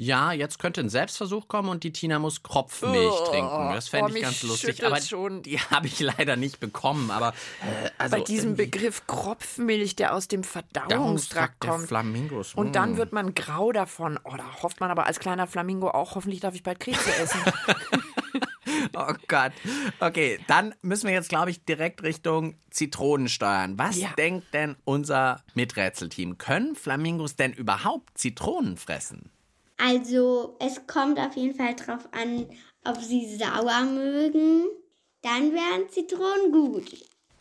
Ja, 0.00 0.32
jetzt 0.32 0.58
könnte 0.58 0.80
ein 0.80 0.88
Selbstversuch 0.88 1.46
kommen 1.46 1.68
und 1.68 1.84
die 1.84 1.92
Tina 1.92 2.18
muss 2.18 2.42
Kropfmilch 2.42 3.12
Oh, 3.12 3.26
trinken. 3.26 3.74
Das 3.74 3.88
fände 3.88 4.10
oh, 4.10 4.16
ich 4.16 4.22
ganz 4.22 4.42
lustig. 4.42 4.82
Aber 4.82 4.98
schon. 4.98 5.42
die 5.42 5.58
habe 5.70 5.88
ich 5.88 6.00
leider 6.00 6.36
nicht 6.36 6.58
bekommen. 6.58 7.10
Aber 7.10 7.34
äh, 7.60 7.90
also 7.98 8.16
Bei 8.16 8.22
diesem 8.22 8.56
Begriff 8.56 9.06
Kropfmilch, 9.06 9.96
der 9.96 10.14
aus 10.14 10.26
dem 10.26 10.42
Verdauungstrakt 10.42 11.60
kommt. 11.60 11.86
Flamingos. 11.86 12.54
Und 12.54 12.76
dann 12.76 12.94
mm. 12.94 12.96
wird 12.96 13.12
man 13.12 13.34
grau 13.34 13.72
davon. 13.72 14.18
Oh, 14.24 14.34
da 14.38 14.62
hofft 14.62 14.80
man 14.80 14.90
aber 14.90 15.04
als 15.04 15.20
kleiner 15.20 15.46
Flamingo 15.46 15.90
auch, 15.90 16.14
hoffentlich 16.14 16.40
darf 16.40 16.54
ich 16.54 16.62
bald 16.62 16.80
Krebse 16.80 17.14
essen. 17.16 17.40
Oh 18.96 19.14
Gott. 19.28 19.52
Okay, 19.98 20.38
dann 20.46 20.74
müssen 20.80 21.06
wir 21.06 21.14
jetzt, 21.14 21.28
glaube 21.28 21.50
ich, 21.50 21.64
direkt 21.64 22.02
Richtung 22.02 22.54
Zitronen 22.70 23.28
steuern. 23.28 23.78
Was 23.78 23.96
Ja. 23.96 24.08
denkt 24.16 24.54
denn 24.54 24.76
unser 24.84 25.42
Miträtselteam? 25.54 26.38
Können 26.38 26.76
Flamingos 26.76 27.36
denn 27.36 27.52
überhaupt 27.52 28.16
Zitronen 28.16 28.76
fressen? 28.76 29.30
Also, 29.82 30.56
es 30.58 30.86
kommt 30.86 31.18
auf 31.18 31.36
jeden 31.36 31.54
Fall 31.54 31.74
drauf 31.74 32.08
an, 32.12 32.46
ob 32.84 33.00
sie 33.00 33.36
sauer 33.36 33.82
mögen. 33.84 34.64
Dann 35.22 35.52
wären 35.52 35.88
Zitronen 35.90 36.52
gut. 36.52 36.92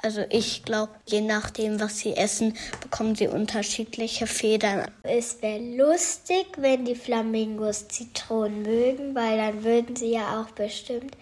Also 0.01 0.21
ich 0.29 0.63
glaube, 0.63 0.93
je 1.05 1.19
nachdem, 1.21 1.79
was 1.79 1.99
sie 1.99 2.15
essen, 2.15 2.55
bekommen 2.81 3.15
sie 3.15 3.27
unterschiedliche 3.27 4.27
Federn. 4.27 4.89
Es 5.03 5.41
wäre 5.41 5.59
lustig, 5.59 6.45
wenn 6.57 6.85
die 6.85 6.95
Flamingos 6.95 7.87
Zitronen 7.89 8.61
mögen, 8.61 9.13
weil 9.13 9.37
dann 9.37 9.63
würden 9.63 9.95
sie 9.97 10.11
ja 10.11 10.41
auch 10.41 10.51
bestimmt 10.51 11.17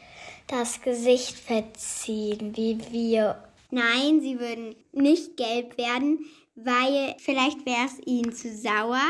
das 0.48 0.82
Gesicht 0.82 1.36
verziehen, 1.36 2.56
wie 2.56 2.78
wir. 2.92 3.44
Nein, 3.72 4.22
sie 4.22 4.40
würden 4.40 4.76
nicht 4.94 5.38
gelb 5.38 5.78
werden, 5.78 6.20
weil 6.56 7.16
vielleicht 7.18 7.66
wäre 7.66 7.86
es 7.86 8.06
ihnen 8.06 8.34
zu 8.34 8.56
sauer 8.56 9.02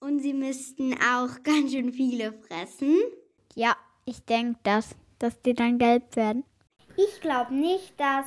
und 0.00 0.20
sie 0.20 0.34
müssten 0.34 0.94
auch 0.94 1.28
ganz 1.44 1.72
schön 1.72 1.92
viele 1.92 2.32
fressen. 2.32 2.96
Ja, 3.54 3.76
ich 4.04 4.24
denke 4.24 4.58
das, 4.62 4.94
dass 5.18 5.40
die 5.42 5.54
dann 5.54 5.78
gelb 5.78 6.16
werden. 6.16 6.44
Ich 6.96 7.20
glaube 7.20 7.54
nicht, 7.54 7.98
dass 7.98 8.26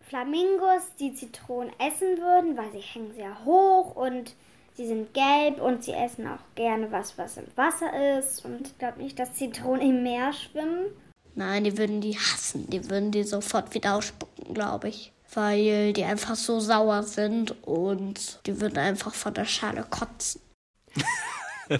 Flamingos 0.00 0.82
die 0.98 1.14
Zitronen 1.14 1.72
essen 1.78 2.18
würden, 2.18 2.56
weil 2.56 2.72
sie 2.72 2.80
hängen 2.80 3.12
sehr 3.14 3.44
hoch 3.44 3.94
und 3.94 4.34
sie 4.74 4.86
sind 4.86 5.12
gelb 5.12 5.60
und 5.60 5.84
sie 5.84 5.92
essen 5.92 6.26
auch 6.26 6.40
gerne 6.54 6.90
was, 6.90 7.18
was 7.18 7.36
im 7.36 7.46
Wasser 7.56 8.18
ist. 8.18 8.44
Und 8.44 8.68
ich 8.68 8.78
glaube 8.78 9.02
nicht, 9.02 9.18
dass 9.18 9.34
Zitronen 9.34 9.88
im 9.88 10.02
Meer 10.02 10.32
schwimmen. 10.32 10.86
Nein, 11.34 11.64
die 11.64 11.76
würden 11.76 12.00
die 12.00 12.16
hassen. 12.16 12.68
Die 12.70 12.88
würden 12.90 13.12
die 13.12 13.22
sofort 13.22 13.74
wieder 13.74 13.94
ausspucken, 13.94 14.54
glaube 14.54 14.88
ich. 14.88 15.12
Weil 15.32 15.92
die 15.92 16.04
einfach 16.04 16.36
so 16.36 16.58
sauer 16.58 17.02
sind 17.02 17.54
und 17.66 18.40
die 18.46 18.60
würden 18.60 18.78
einfach 18.78 19.14
von 19.14 19.34
der 19.34 19.44
Schale 19.44 19.84
kotzen. 19.88 20.40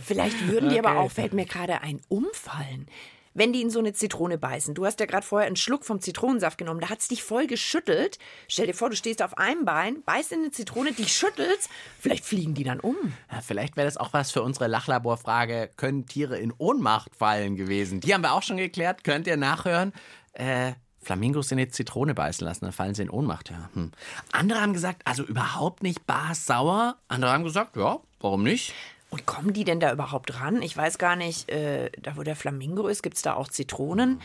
Vielleicht 0.04 0.48
würden 0.48 0.68
die 0.68 0.78
aber 0.78 0.90
Okay. 0.90 0.98
auch, 0.98 1.10
fällt 1.10 1.32
mir 1.32 1.46
gerade 1.46 1.80
ein, 1.82 2.00
umfallen. 2.08 2.86
Wenn 3.34 3.52
die 3.52 3.62
in 3.62 3.70
so 3.70 3.78
eine 3.78 3.92
Zitrone 3.92 4.36
beißen. 4.36 4.74
Du 4.74 4.84
hast 4.84 4.98
ja 4.98 5.06
gerade 5.06 5.24
vorher 5.24 5.46
einen 5.46 5.54
Schluck 5.56 5.84
vom 5.84 6.00
Zitronensaft 6.00 6.58
genommen. 6.58 6.80
Da 6.80 6.88
hat 6.90 6.98
es 6.98 7.08
dich 7.08 7.22
voll 7.22 7.46
geschüttelt. 7.46 8.18
Stell 8.48 8.66
dir 8.66 8.74
vor, 8.74 8.90
du 8.90 8.96
stehst 8.96 9.22
auf 9.22 9.38
einem 9.38 9.64
Bein, 9.64 10.02
beißt 10.02 10.32
in 10.32 10.40
eine 10.40 10.50
Zitrone, 10.50 10.92
dich 10.92 11.12
schüttelst. 11.12 11.70
Vielleicht 12.00 12.24
fliegen 12.24 12.54
die 12.54 12.64
dann 12.64 12.80
um. 12.80 12.96
Ja, 13.30 13.40
vielleicht 13.40 13.76
wäre 13.76 13.86
das 13.86 13.96
auch 13.96 14.12
was 14.12 14.32
für 14.32 14.42
unsere 14.42 14.66
Lachlaborfrage, 14.66 15.70
können 15.76 16.06
Tiere 16.06 16.36
in 16.38 16.52
Ohnmacht 16.58 17.14
fallen 17.14 17.54
gewesen? 17.54 18.00
Die 18.00 18.12
haben 18.12 18.22
wir 18.22 18.32
auch 18.32 18.42
schon 18.42 18.56
geklärt, 18.56 19.04
könnt 19.04 19.26
ihr 19.28 19.36
nachhören. 19.36 19.92
Äh, 20.32 20.72
Flamingos 21.00 21.52
in 21.52 21.58
die 21.58 21.68
Zitrone 21.68 22.14
beißen 22.14 22.44
lassen, 22.44 22.64
dann 22.64 22.72
fallen 22.72 22.94
sie 22.94 23.02
in 23.02 23.10
Ohnmacht. 23.10 23.50
Ja. 23.50 23.70
Hm. 23.72 23.92
Andere 24.32 24.60
haben 24.60 24.72
gesagt, 24.72 25.02
also 25.04 25.22
überhaupt 25.22 25.84
nicht 25.84 26.06
barsauer. 26.06 26.96
Andere 27.06 27.30
haben 27.30 27.44
gesagt, 27.44 27.76
ja, 27.76 28.00
warum 28.20 28.42
nicht? 28.42 28.74
Und 29.10 29.24
kommen 29.24 29.52
die 29.52 29.64
denn 29.64 29.80
da 29.80 29.92
überhaupt 29.92 30.40
ran? 30.40 30.60
Ich 30.60 30.76
weiß 30.76 30.98
gar 30.98 31.16
nicht, 31.16 31.48
äh, 31.50 31.90
da 32.00 32.16
wo 32.16 32.22
der 32.22 32.36
Flamingo 32.36 32.88
ist, 32.88 33.02
gibt 33.02 33.16
es 33.16 33.22
da 33.22 33.34
auch 33.34 33.48
Zitronen? 33.48 34.20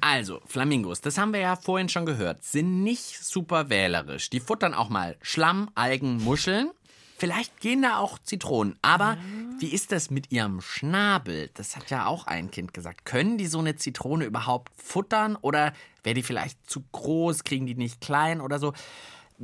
Also, 0.00 0.40
Flamingos, 0.46 1.00
das 1.00 1.18
haben 1.18 1.32
wir 1.32 1.40
ja 1.40 1.56
vorhin 1.56 1.88
schon 1.88 2.06
gehört, 2.06 2.44
sind 2.44 2.82
nicht 2.82 3.24
super 3.24 3.70
wählerisch. 3.70 4.30
Die 4.30 4.40
futtern 4.40 4.74
auch 4.74 4.90
mal 4.90 5.16
Schlamm, 5.22 5.70
Algen, 5.74 6.22
Muscheln. 6.22 6.70
Vielleicht 7.16 7.60
gehen 7.60 7.82
da 7.82 7.98
auch 7.98 8.18
Zitronen. 8.18 8.76
Aber 8.82 9.16
wie 9.60 9.68
ist 9.68 9.92
das 9.92 10.10
mit 10.10 10.32
ihrem 10.32 10.60
Schnabel? 10.60 11.50
Das 11.54 11.76
hat 11.76 11.88
ja 11.88 12.06
auch 12.06 12.26
ein 12.26 12.50
Kind 12.50 12.74
gesagt. 12.74 13.04
Können 13.04 13.38
die 13.38 13.46
so 13.46 13.60
eine 13.60 13.76
Zitrone 13.76 14.24
überhaupt 14.24 14.72
futtern? 14.76 15.36
Oder 15.40 15.72
wäre 16.02 16.14
die 16.14 16.24
vielleicht 16.24 16.68
zu 16.68 16.82
groß? 16.90 17.44
Kriegen 17.44 17.66
die 17.66 17.76
nicht 17.76 18.00
klein 18.00 18.40
oder 18.40 18.58
so? 18.58 18.72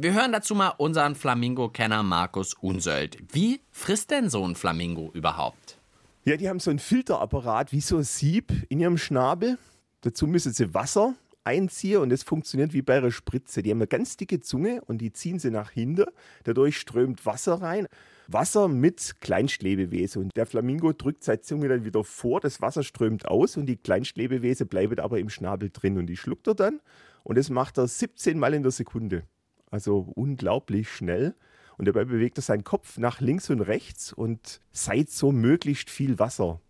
Wir 0.00 0.14
hören 0.14 0.30
dazu 0.30 0.54
mal 0.54 0.68
unseren 0.78 1.16
Flamingo-Kenner 1.16 2.04
Markus 2.04 2.54
Unsöld. 2.54 3.18
Wie 3.32 3.62
frisst 3.72 4.12
denn 4.12 4.30
so 4.30 4.44
ein 4.44 4.54
Flamingo 4.54 5.10
überhaupt? 5.12 5.80
Ja, 6.24 6.36
die 6.36 6.48
haben 6.48 6.60
so 6.60 6.70
ein 6.70 6.78
Filterapparat 6.78 7.72
wie 7.72 7.80
so 7.80 7.96
ein 7.96 8.04
Sieb 8.04 8.52
in 8.68 8.78
ihrem 8.78 8.96
Schnabel. 8.96 9.58
Dazu 10.02 10.28
müssen 10.28 10.52
sie 10.52 10.72
Wasser 10.72 11.16
einziehen 11.42 11.98
und 12.00 12.10
das 12.10 12.22
funktioniert 12.22 12.74
wie 12.74 12.82
bei 12.82 12.98
einer 12.98 13.10
Spritze. 13.10 13.60
Die 13.60 13.72
haben 13.72 13.78
eine 13.78 13.88
ganz 13.88 14.16
dicke 14.16 14.38
Zunge 14.38 14.82
und 14.86 14.98
die 14.98 15.12
ziehen 15.12 15.40
sie 15.40 15.50
nach 15.50 15.72
hinten. 15.72 16.04
Dadurch 16.44 16.76
strömt 16.76 17.26
Wasser 17.26 17.54
rein. 17.54 17.88
Wasser 18.28 18.68
mit 18.68 19.16
Kleinstlebewesen. 19.20 20.22
Und 20.22 20.36
der 20.36 20.46
Flamingo 20.46 20.92
drückt 20.92 21.24
seine 21.24 21.40
Zunge 21.40 21.66
dann 21.66 21.84
wieder 21.84 22.04
vor, 22.04 22.38
das 22.38 22.62
Wasser 22.62 22.84
strömt 22.84 23.26
aus 23.26 23.56
und 23.56 23.66
die 23.66 23.76
Kleinstlebewesen 23.76 24.68
bleiben 24.68 25.00
aber 25.00 25.18
im 25.18 25.28
Schnabel 25.28 25.70
drin 25.70 25.98
und 25.98 26.06
die 26.06 26.16
schluckt 26.16 26.46
er 26.46 26.54
dann. 26.54 26.78
Und 27.24 27.36
das 27.36 27.50
macht 27.50 27.78
er 27.78 27.88
17 27.88 28.38
Mal 28.38 28.54
in 28.54 28.62
der 28.62 28.70
Sekunde. 28.70 29.24
Also 29.70 30.10
unglaublich 30.14 30.90
schnell. 30.90 31.34
Und 31.76 31.86
dabei 31.86 32.04
bewegt 32.04 32.38
er 32.38 32.42
seinen 32.42 32.64
Kopf 32.64 32.98
nach 32.98 33.20
links 33.20 33.50
und 33.50 33.60
rechts 33.60 34.12
und 34.12 34.60
seit 34.72 35.10
so 35.10 35.30
möglichst 35.32 35.90
viel 35.90 36.18
Wasser. 36.18 36.60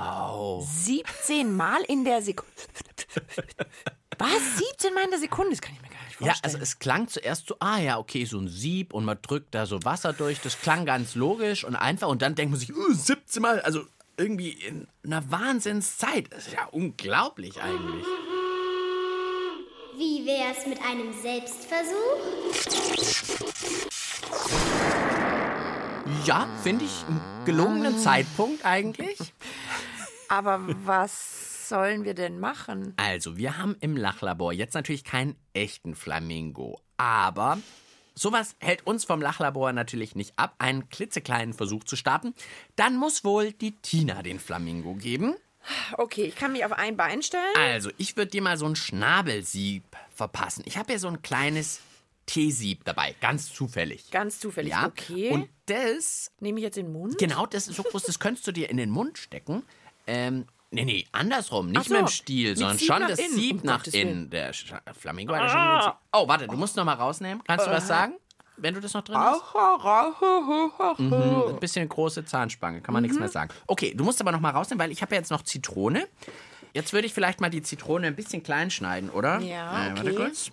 Oh. 0.00 0.64
17 0.66 1.54
Mal 1.54 1.82
in 1.86 2.04
der 2.04 2.22
Sekunde. 2.22 2.50
Was? 4.18 4.56
17 4.56 4.94
Mal 4.94 5.04
in 5.04 5.10
der 5.10 5.18
Sekunde? 5.20 5.50
Das 5.50 5.60
kann 5.60 5.74
ich 5.74 5.82
mir 5.82 5.88
gar 5.88 6.02
nicht 6.06 6.20
Ja, 6.20 6.26
vorstellen. 6.28 6.44
also 6.44 6.58
es 6.62 6.78
klang 6.78 7.08
zuerst 7.08 7.46
so, 7.48 7.56
ah 7.60 7.78
ja, 7.78 7.98
okay, 7.98 8.24
so 8.24 8.38
ein 8.38 8.48
Sieb 8.48 8.94
und 8.94 9.04
man 9.04 9.18
drückt 9.20 9.54
da 9.54 9.66
so 9.66 9.84
Wasser 9.84 10.14
durch. 10.14 10.40
Das 10.40 10.60
klang 10.60 10.86
ganz 10.86 11.14
logisch 11.14 11.64
und 11.64 11.76
einfach. 11.76 12.08
Und 12.08 12.22
dann 12.22 12.34
denkt 12.34 12.52
man 12.52 12.60
sich, 12.60 12.74
uh, 12.74 12.92
17 12.92 13.42
Mal, 13.42 13.60
also 13.60 13.82
irgendwie 14.16 14.52
in 14.52 14.88
einer 15.04 15.30
Wahnsinnszeit. 15.30 16.32
Das 16.32 16.46
ist 16.46 16.54
ja 16.54 16.64
unglaublich 16.70 17.60
eigentlich. 17.60 18.06
Wär's 20.46 20.64
mit 20.64 20.80
einem 20.80 21.12
Selbstversuch? 21.12 22.20
Ja, 26.24 26.46
finde 26.62 26.84
ich 26.84 27.04
einen 27.08 27.20
gelungenen 27.44 27.98
Zeitpunkt 27.98 28.64
eigentlich. 28.64 29.18
Aber 30.28 30.60
was 30.84 31.68
sollen 31.68 32.04
wir 32.04 32.14
denn 32.14 32.38
machen? 32.38 32.94
Also, 32.96 33.36
wir 33.36 33.58
haben 33.58 33.74
im 33.80 33.96
Lachlabor 33.96 34.52
jetzt 34.52 34.74
natürlich 34.74 35.02
keinen 35.02 35.34
echten 35.52 35.96
Flamingo, 35.96 36.80
aber 36.96 37.58
sowas 38.14 38.54
hält 38.60 38.86
uns 38.86 39.04
vom 39.04 39.20
Lachlabor 39.20 39.72
natürlich 39.72 40.14
nicht 40.14 40.38
ab, 40.38 40.54
einen 40.58 40.88
klitzekleinen 40.90 41.54
Versuch 41.54 41.82
zu 41.82 41.96
starten. 41.96 42.34
Dann 42.76 42.96
muss 42.96 43.24
wohl 43.24 43.50
die 43.50 43.72
Tina 43.78 44.22
den 44.22 44.38
Flamingo 44.38 44.94
geben. 44.94 45.34
Okay, 45.96 46.24
ich 46.24 46.36
kann 46.36 46.52
mich 46.52 46.64
auf 46.64 46.72
ein 46.72 46.96
Bein 46.96 47.22
stellen. 47.22 47.54
Also, 47.56 47.90
ich 47.98 48.16
würde 48.16 48.30
dir 48.30 48.42
mal 48.42 48.56
so 48.56 48.66
ein 48.66 48.76
Schnabelsieb 48.76 49.82
verpassen. 50.14 50.62
Ich 50.66 50.76
habe 50.76 50.92
hier 50.92 50.98
so 50.98 51.08
ein 51.08 51.22
kleines 51.22 51.80
Teesieb 52.26 52.84
dabei, 52.84 53.14
ganz 53.20 53.52
zufällig. 53.52 54.10
Ganz 54.10 54.40
zufällig. 54.40 54.72
Ja, 54.72 54.86
Okay. 54.86 55.30
und 55.30 55.48
das, 55.66 56.32
Nehme 56.40 56.58
ich 56.58 56.64
jetzt 56.64 56.76
in 56.76 56.86
den 56.86 56.92
Mund? 56.92 57.18
genau, 57.18 57.46
das 57.46 57.68
ist 57.68 57.76
so 57.76 57.82
groß, 57.84 58.02
das 58.04 58.18
könntest 58.18 58.46
du 58.46 58.52
dir 58.52 58.68
in 58.68 58.76
den 58.78 58.90
Mund 58.90 59.16
stecken. 59.18 59.62
Ähm, 60.08 60.46
nee, 60.70 60.84
nee, 60.84 61.06
andersrum, 61.12 61.70
nicht 61.70 61.84
so, 61.88 61.94
mit 61.94 62.00
dem 62.02 62.08
Stiel, 62.08 62.56
sondern 62.56 62.78
schon 62.80 63.00
das 63.02 63.18
innen, 63.20 63.34
Sieb 63.34 63.60
um 63.60 63.66
nach 63.66 63.86
innen. 63.86 64.30
Der 64.30 64.52
Flamingo 64.98 65.34
hat 65.34 65.42
ja 65.42 65.48
schon 65.48 65.82
Sieb. 65.82 65.92
Oh, 66.12 66.26
warte, 66.28 66.46
du 66.48 66.56
musst 66.56 66.76
noch 66.76 66.84
mal 66.84 66.94
rausnehmen. 66.94 67.42
Kannst 67.44 67.66
du 67.66 67.70
was 67.70 67.86
sagen, 67.86 68.14
wenn 68.56 68.74
du 68.74 68.80
das 68.80 68.94
noch 68.94 69.02
drin 69.02 69.16
hast? 69.18 69.42
Mhm, 70.98 71.12
ein 71.48 71.60
bisschen 71.60 71.88
große 71.88 72.24
Zahnspange, 72.24 72.80
kann 72.80 72.92
man 72.92 73.02
nichts 73.02 73.18
mehr 73.18 73.28
sagen. 73.28 73.50
Okay, 73.66 73.94
du 73.94 74.04
musst 74.04 74.20
aber 74.20 74.32
noch 74.32 74.40
mal 74.40 74.50
rausnehmen, 74.50 74.82
weil 74.82 74.90
ich 74.92 75.02
habe 75.02 75.14
ja 75.14 75.20
jetzt 75.20 75.30
noch 75.30 75.42
Zitrone. 75.42 76.06
Jetzt 76.72 76.92
würde 76.92 77.06
ich 77.06 77.14
vielleicht 77.14 77.40
mal 77.40 77.48
die 77.50 77.62
Zitrone 77.62 78.06
ein 78.06 78.16
bisschen 78.16 78.42
klein 78.42 78.70
schneiden, 78.70 79.08
oder? 79.10 79.38
Ja, 79.40 79.86
Äh, 79.86 79.96
Warte 79.96 80.02
okay. 80.02 80.14
kurz. 80.14 80.50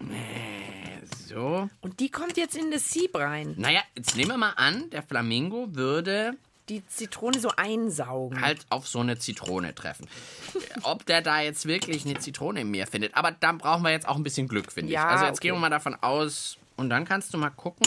Äh, 0.00 1.06
So. 1.28 1.68
Und 1.80 2.00
die 2.00 2.10
kommt 2.10 2.36
jetzt 2.36 2.56
in 2.56 2.70
das 2.70 2.90
Sieb 2.90 3.16
rein. 3.16 3.54
Naja, 3.58 3.80
jetzt 3.96 4.16
nehmen 4.16 4.30
wir 4.30 4.36
mal 4.36 4.52
an, 4.56 4.90
der 4.90 5.02
Flamingo 5.02 5.74
würde 5.74 6.36
Die 6.68 6.86
Zitrone 6.86 7.38
so 7.38 7.50
einsaugen. 7.56 8.40
halt 8.40 8.64
auf 8.70 8.88
so 8.88 9.00
eine 9.00 9.18
Zitrone 9.18 9.74
treffen. 9.74 10.08
Ob 10.82 11.04
der 11.06 11.20
da 11.20 11.40
jetzt 11.40 11.66
wirklich 11.66 12.06
eine 12.06 12.18
Zitrone 12.18 12.62
im 12.62 12.70
Meer 12.70 12.86
findet. 12.86 13.14
Aber 13.16 13.32
dann 13.32 13.58
brauchen 13.58 13.82
wir 13.82 13.90
jetzt 13.90 14.08
auch 14.08 14.16
ein 14.16 14.22
bisschen 14.22 14.48
Glück, 14.48 14.72
finde 14.72 14.88
ich. 14.88 14.94
Ja, 14.94 15.06
Also 15.08 15.24
jetzt 15.26 15.38
okay. 15.38 15.48
gehen 15.48 15.56
wir 15.56 15.60
mal 15.60 15.70
davon 15.70 15.94
aus. 16.00 16.56
Und 16.76 16.90
dann 16.90 17.04
kannst 17.04 17.32
du 17.32 17.38
mal 17.38 17.50
gucken, 17.50 17.86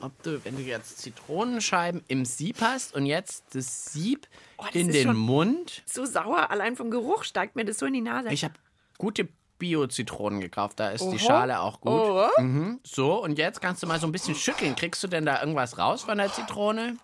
ob 0.00 0.22
du, 0.22 0.44
wenn 0.44 0.54
du 0.56 0.62
jetzt 0.62 0.98
Zitronenscheiben 0.98 2.04
im 2.06 2.24
Sieb 2.24 2.58
hast 2.60 2.94
und 2.94 3.06
jetzt 3.06 3.44
das 3.54 3.86
Sieb 3.92 4.28
Oh, 4.58 4.64
das 4.66 4.74
in 4.74 4.92
den 4.92 5.14
Mund. 5.16 5.82
So 5.84 6.04
sauer, 6.06 6.50
allein 6.50 6.76
vom 6.76 6.90
Geruch 6.90 7.24
steigt 7.24 7.56
mir 7.56 7.64
das 7.64 7.78
so 7.78 7.86
in 7.86 7.92
die 7.94 8.00
Nase. 8.00 8.28
Ich 8.30 8.44
habe 8.44 8.54
gute 8.98 9.28
Bio-Zitronen 9.58 10.40
gekauft, 10.40 10.78
da 10.78 10.90
ist 10.90 11.02
die 11.02 11.16
Oho. 11.16 11.18
Schale 11.18 11.60
auch 11.60 11.80
gut. 11.80 12.38
Mhm. 12.38 12.78
So, 12.84 13.22
und 13.22 13.36
jetzt 13.38 13.60
kannst 13.60 13.82
du 13.82 13.86
mal 13.86 13.98
so 13.98 14.06
ein 14.06 14.12
bisschen 14.12 14.34
schütteln. 14.34 14.76
Kriegst 14.76 15.02
du 15.02 15.08
denn 15.08 15.26
da 15.26 15.40
irgendwas 15.40 15.76
raus 15.76 16.04
von 16.04 16.18
der 16.18 16.32
Zitrone? 16.32 16.96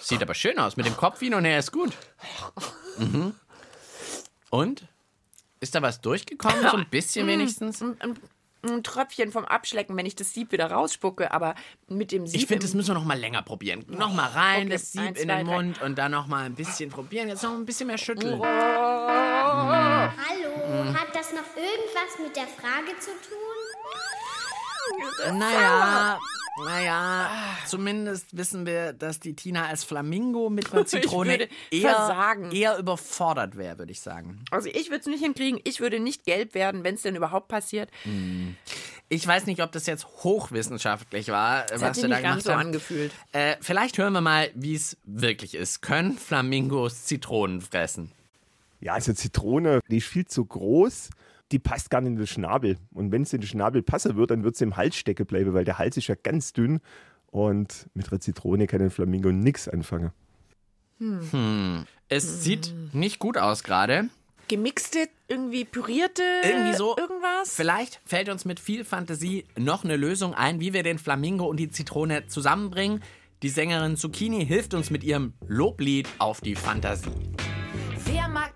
Sieht 0.00 0.22
aber 0.22 0.34
schön 0.34 0.58
aus. 0.58 0.76
Mit 0.76 0.86
dem 0.86 0.96
Kopf 0.96 1.18
hin 1.20 1.34
und 1.34 1.44
her 1.44 1.58
ist 1.58 1.72
gut. 1.72 1.92
Mhm. 2.98 3.34
Und? 4.50 4.84
Ist 5.60 5.74
da 5.74 5.82
was 5.82 6.00
durchgekommen? 6.00 6.62
So 6.62 6.76
ein 6.76 6.88
bisschen 6.88 7.26
wenigstens? 7.26 7.82
ein, 7.82 8.00
ein, 8.00 8.16
ein 8.62 8.82
Tröpfchen 8.82 9.32
vom 9.32 9.44
Abschlecken, 9.44 9.96
wenn 9.96 10.06
ich 10.06 10.16
das 10.16 10.32
Sieb 10.32 10.52
wieder 10.52 10.70
rausspucke, 10.70 11.30
aber 11.32 11.54
mit 11.88 12.12
dem 12.12 12.26
Sieb. 12.26 12.40
Ich 12.40 12.46
finde, 12.46 12.64
das 12.64 12.74
müssen 12.74 12.88
wir 12.88 12.94
noch 12.94 13.04
mal 13.04 13.18
länger 13.18 13.42
probieren. 13.42 13.84
Noch 13.88 14.12
mal 14.12 14.28
rein, 14.28 14.62
Okay, 14.62 14.70
das 14.70 14.92
Sieb 14.92 15.00
eins, 15.02 15.20
in 15.20 15.28
zwei, 15.28 15.36
den 15.38 15.46
drei. 15.46 15.54
Mund 15.54 15.82
und 15.82 15.96
dann 15.98 16.12
noch 16.12 16.26
mal 16.26 16.44
ein 16.44 16.54
bisschen 16.54 16.90
probieren. 16.90 17.28
Jetzt 17.28 17.42
noch 17.42 17.52
ein 17.52 17.66
bisschen 17.66 17.88
mehr 17.88 17.98
schütteln. 17.98 18.40
Hallo, 18.40 20.14
hat 20.94 21.14
das 21.14 21.32
noch 21.32 21.56
irgendwas 21.56 22.18
mit 22.22 22.34
der 22.36 22.46
Frage 22.46 22.98
zu 23.00 23.10
tun? 23.28 23.36
Naja, 25.38 26.18
naja, 26.64 27.30
zumindest 27.66 28.36
wissen 28.36 28.66
wir, 28.66 28.92
dass 28.92 29.20
die 29.20 29.34
Tina 29.34 29.66
als 29.66 29.84
Flamingo 29.84 30.50
mit 30.50 30.72
einer 30.72 30.86
Zitrone 30.86 31.48
eher, 31.70 31.94
versagen. 31.94 32.50
eher 32.52 32.78
überfordert 32.78 33.56
wäre, 33.56 33.78
würde 33.78 33.92
ich 33.92 34.00
sagen. 34.00 34.44
Also 34.50 34.68
ich 34.68 34.88
würde 34.90 35.00
es 35.00 35.06
nicht 35.06 35.22
hinkriegen. 35.22 35.60
Ich 35.64 35.80
würde 35.80 36.00
nicht 36.00 36.24
gelb 36.24 36.54
werden, 36.54 36.84
wenn 36.84 36.94
es 36.94 37.02
denn 37.02 37.16
überhaupt 37.16 37.48
passiert. 37.48 37.90
Ich 39.08 39.26
weiß 39.26 39.46
nicht, 39.46 39.62
ob 39.62 39.72
das 39.72 39.86
jetzt 39.86 40.06
hochwissenschaftlich 40.24 41.28
war, 41.28 41.64
Das 41.66 41.80
was 41.80 41.96
wir 41.96 42.08
da 42.08 42.16
nicht 42.16 42.22
ganz 42.22 42.44
gemacht 42.44 42.58
so 42.60 42.66
angefühlt. 42.66 43.12
Äh, 43.32 43.56
vielleicht 43.60 43.96
hören 43.98 44.12
wir 44.12 44.20
mal, 44.20 44.50
wie 44.54 44.74
es 44.74 44.96
wirklich 45.04 45.54
ist. 45.54 45.80
Können 45.80 46.18
Flamingos 46.18 47.04
Zitronen 47.04 47.60
fressen? 47.60 48.12
Ja, 48.80 48.94
also 48.94 49.12
Zitrone, 49.12 49.80
die 49.88 49.96
ist 49.96 50.06
viel 50.06 50.26
zu 50.26 50.44
groß. 50.44 51.10
Die 51.52 51.58
passt 51.58 51.90
gar 51.90 52.00
nicht 52.00 52.10
in 52.10 52.16
den 52.16 52.26
Schnabel. 52.26 52.76
Und 52.92 53.10
wenn 53.12 53.22
es 53.22 53.32
in 53.32 53.40
den 53.40 53.46
Schnabel 53.46 53.82
passen 53.82 54.16
wird, 54.16 54.30
dann 54.30 54.44
wird 54.44 54.56
sie 54.56 54.64
im 54.64 54.76
Hals 54.76 54.96
stecken 54.96 55.26
bleiben, 55.26 55.54
weil 55.54 55.64
der 55.64 55.78
Hals 55.78 55.96
ist 55.96 56.08
ja 56.08 56.14
ganz 56.14 56.52
dünn. 56.52 56.80
Und 57.30 57.88
mit 57.94 58.10
einer 58.10 58.20
Zitrone 58.20 58.66
kann 58.66 58.80
ein 58.80 58.90
Flamingo 58.90 59.32
nichts 59.32 59.68
anfangen. 59.68 60.12
Es 62.08 62.42
sieht 62.42 62.74
nicht 62.92 63.18
gut 63.18 63.38
aus 63.38 63.62
gerade. 63.62 64.08
Gemixte, 64.48 65.08
irgendwie 65.28 65.64
pürierte. 65.64 66.22
Irgendwie 66.42 66.74
so. 66.74 66.96
Irgendwas. 66.96 67.54
Vielleicht 67.54 68.00
fällt 68.06 68.30
uns 68.30 68.44
mit 68.46 68.58
viel 68.58 68.84
Fantasie 68.84 69.44
noch 69.56 69.84
eine 69.84 69.96
Lösung 69.96 70.34
ein, 70.34 70.58
wie 70.58 70.72
wir 70.72 70.82
den 70.82 70.98
Flamingo 70.98 71.44
und 71.46 71.58
die 71.58 71.70
Zitrone 71.70 72.26
zusammenbringen. 72.26 73.02
Die 73.42 73.50
Sängerin 73.50 73.96
Zucchini 73.96 74.44
hilft 74.44 74.74
uns 74.74 74.90
mit 74.90 75.04
ihrem 75.04 75.34
Loblied 75.46 76.08
auf 76.18 76.40
die 76.40 76.56
Fantasie. 76.56 77.10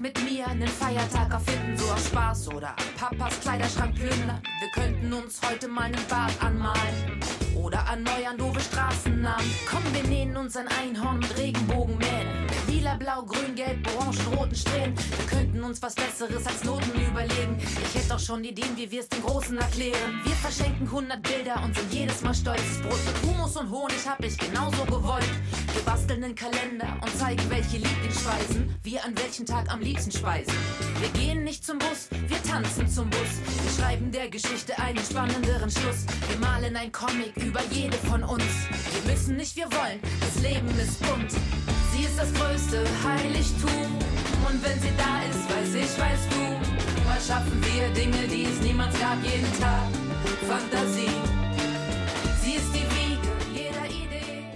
Mit 0.03 0.21
mir 0.25 0.49
einen 0.49 0.67
Feiertag 0.67 1.31
erfinden, 1.31 1.77
so 1.77 1.85
aus 1.85 2.09
Spaß 2.09 2.49
oder 2.49 2.75
Papas 2.99 3.38
Kleiderschrank 3.38 3.95
plündern? 3.95 4.43
Wir 4.59 4.69
könnten 4.75 5.12
uns 5.12 5.41
heute 5.49 5.69
mal 5.69 5.85
einen 5.85 6.07
Bart 6.09 6.33
anmalen 6.43 7.21
oder 7.55 7.79
erneuern 7.88 8.37
doofe 8.37 8.59
Straßennamen. 8.59 9.47
Komm, 9.71 9.83
wir 9.93 10.03
nähen 10.03 10.37
uns 10.37 10.57
ein 10.57 10.67
Einhorn 10.67 11.21
mit 11.21 11.38
Regenbogenmähen. 11.38 12.42
Lila, 12.83 12.97
blau, 12.97 13.23
grün, 13.23 13.55
gelb, 13.55 13.87
orange 13.97 14.18
roten 14.37 14.57
Strähnen. 14.57 14.97
Wir 14.97 15.27
könnten 15.27 15.62
uns 15.62 15.81
was 15.81 15.95
Besseres 15.95 16.45
als 16.45 16.64
Noten 16.64 16.90
überlegen. 17.01 17.57
Ich 17.61 17.95
hätte 17.95 18.16
auch 18.16 18.18
schon 18.18 18.42
Ideen, 18.42 18.77
wie 18.77 18.90
wir 18.90 18.99
es 18.99 19.09
den 19.09 19.23
Großen 19.23 19.57
erklären. 19.57 20.21
Wir 20.25 20.33
verschenken 20.33 20.88
100 20.88 21.23
Bilder 21.23 21.62
und 21.62 21.77
sind 21.77 21.95
jedes 21.95 22.23
Mal 22.23 22.35
stolz. 22.35 22.81
Brot 22.83 22.99
mit 23.07 23.23
Humus 23.23 23.57
und 23.57 23.71
Honig 23.71 24.05
hab 24.05 24.25
ich 24.25 24.37
genauso 24.37 24.85
gewollt. 24.87 25.31
Wir 25.73 25.83
basteln 25.85 26.25
einen 26.25 26.35
Kalender 26.35 26.99
und 27.01 27.16
zeigen, 27.16 27.49
welche 27.51 27.77
Lieblingsspeisen 27.77 28.75
wir 28.83 29.05
an 29.05 29.16
welchem 29.16 29.47
Tag 29.47 29.73
am 29.73 29.81
liebsten 29.81 30.11
speisen. 30.11 30.53
Wir 30.99 31.09
gehen 31.11 31.45
nicht 31.45 31.64
zum 31.64 31.79
Bus, 31.79 32.09
wir 32.11 32.42
tanzen 32.42 32.88
zum 32.88 33.09
Bus. 33.11 33.21
Wir 33.62 33.81
schreiben 33.81 34.11
der 34.11 34.29
Geschichte 34.29 34.77
einen 34.81 34.99
spannenderen 34.99 35.71
Schluss. 35.71 36.05
Wir 36.29 36.38
malen 36.40 36.75
ein 36.75 36.90
Comic 36.90 37.37
über 37.37 37.61
jede 37.71 37.97
von 37.99 38.25
uns. 38.25 38.42
Wir 38.90 39.12
müssen 39.12 39.37
nicht, 39.37 39.55
wir 39.55 39.66
wollen, 39.66 40.01
das 40.18 40.42
Leben 40.42 40.68
ist 40.81 40.99
bunt. 41.07 41.31
Sie 41.92 42.05
ist 42.05 42.18
das 42.18 42.33
größte 42.33 42.72
Heiligtum. 42.79 43.99
Und 44.49 44.65
wenn 44.65 44.81
sie 44.81 44.93
da 44.97 45.23
ist, 45.29 45.51
weiß 45.51 45.75
ich, 45.75 46.01
weißt 46.01 46.33
du. 46.33 47.05
Mal 47.07 47.21
schaffen 47.21 47.63
wir 47.63 47.89
Dinge, 47.91 48.27
die 48.29 48.45
es 48.45 48.61
niemals 48.61 48.99
gab, 48.99 49.23
jeden 49.23 49.53
Tag. 49.61 49.89
Fantasie. 50.49 51.09
Sie 52.41 52.55
ist 52.55 52.73
die 52.75 52.81
Wiege 52.81 53.29
jeder 53.55 53.87
Idee. 53.87 54.47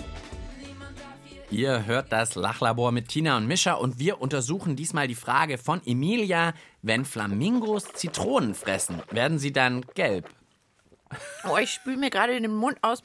Niemand 0.60 0.98
darf 0.98 1.50
ihr 1.50 1.58
Ihr 1.58 1.86
hört 1.86 2.12
das 2.12 2.34
Lachlabor 2.34 2.92
mit 2.92 3.08
Tina 3.08 3.36
und 3.36 3.46
Mischa 3.46 3.74
und 3.74 3.98
wir 3.98 4.20
untersuchen 4.20 4.76
diesmal 4.76 5.08
die 5.08 5.14
Frage 5.14 5.58
von 5.58 5.80
Emilia, 5.86 6.54
wenn 6.82 7.04
Flamingos 7.04 7.92
Zitronen 7.92 8.54
fressen, 8.54 9.02
werden 9.10 9.38
sie 9.38 9.52
dann 9.52 9.82
gelb? 9.94 10.28
Oh, 11.48 11.56
ich 11.58 11.70
spüle 11.70 11.98
mir 11.98 12.10
gerade 12.10 12.40
den 12.40 12.54
Mund 12.54 12.78
aus. 12.82 13.02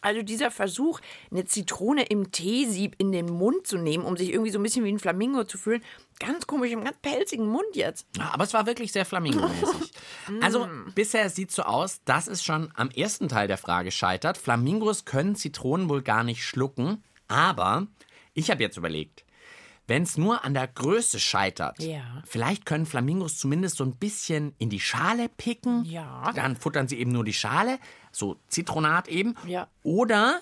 Also 0.00 0.22
dieser 0.22 0.50
Versuch, 0.50 1.00
eine 1.30 1.44
Zitrone 1.44 2.04
im 2.04 2.30
Teesieb 2.30 2.94
in 2.98 3.12
den 3.12 3.26
Mund 3.26 3.66
zu 3.66 3.78
nehmen, 3.78 4.04
um 4.04 4.16
sich 4.16 4.32
irgendwie 4.32 4.50
so 4.50 4.58
ein 4.58 4.62
bisschen 4.62 4.84
wie 4.84 4.92
ein 4.92 4.98
Flamingo 4.98 5.44
zu 5.44 5.58
fühlen, 5.58 5.82
ganz 6.20 6.46
komisch, 6.46 6.70
im 6.72 6.84
ganz 6.84 6.96
pelzigen 7.02 7.46
Mund 7.48 7.74
jetzt. 7.74 8.06
Ja, 8.16 8.30
Aber 8.32 8.44
es 8.44 8.54
war 8.54 8.66
wirklich 8.66 8.92
sehr 8.92 9.04
flamingomäßig. 9.04 9.92
Also 10.42 10.68
bisher 10.94 11.30
sieht 11.30 11.50
so 11.50 11.62
aus, 11.62 12.02
dass 12.04 12.26
es 12.26 12.44
schon 12.44 12.70
am 12.74 12.90
ersten 12.90 13.28
Teil 13.28 13.48
der 13.48 13.56
Frage 13.56 13.90
scheitert. 13.90 14.36
Flamingos 14.36 15.04
können 15.04 15.36
Zitronen 15.36 15.88
wohl 15.88 16.02
gar 16.02 16.22
nicht 16.22 16.44
schlucken, 16.44 17.02
aber 17.28 17.86
ich 18.34 18.50
habe 18.50 18.62
jetzt 18.62 18.76
überlegt, 18.76 19.24
wenn 19.88 20.04
es 20.04 20.16
nur 20.16 20.44
an 20.44 20.54
der 20.54 20.68
Größe 20.68 21.18
scheitert, 21.18 21.82
Ja. 21.82 22.22
vielleicht 22.24 22.64
können 22.66 22.86
Flamingos 22.86 23.38
zumindest 23.38 23.76
so 23.78 23.84
ein 23.84 23.96
bisschen 23.96 24.54
in 24.58 24.70
die 24.70 24.78
Schale 24.80 25.28
picken. 25.28 25.84
Ja. 25.84 26.30
Dann 26.36 26.54
futtern 26.56 26.86
sie 26.86 26.98
eben 27.00 27.10
nur 27.10 27.24
die 27.24 27.32
Schale, 27.32 27.78
so 28.12 28.36
Zitronat 28.48 29.08
eben. 29.08 29.34
Ja. 29.46 29.66
Oder 29.82 30.40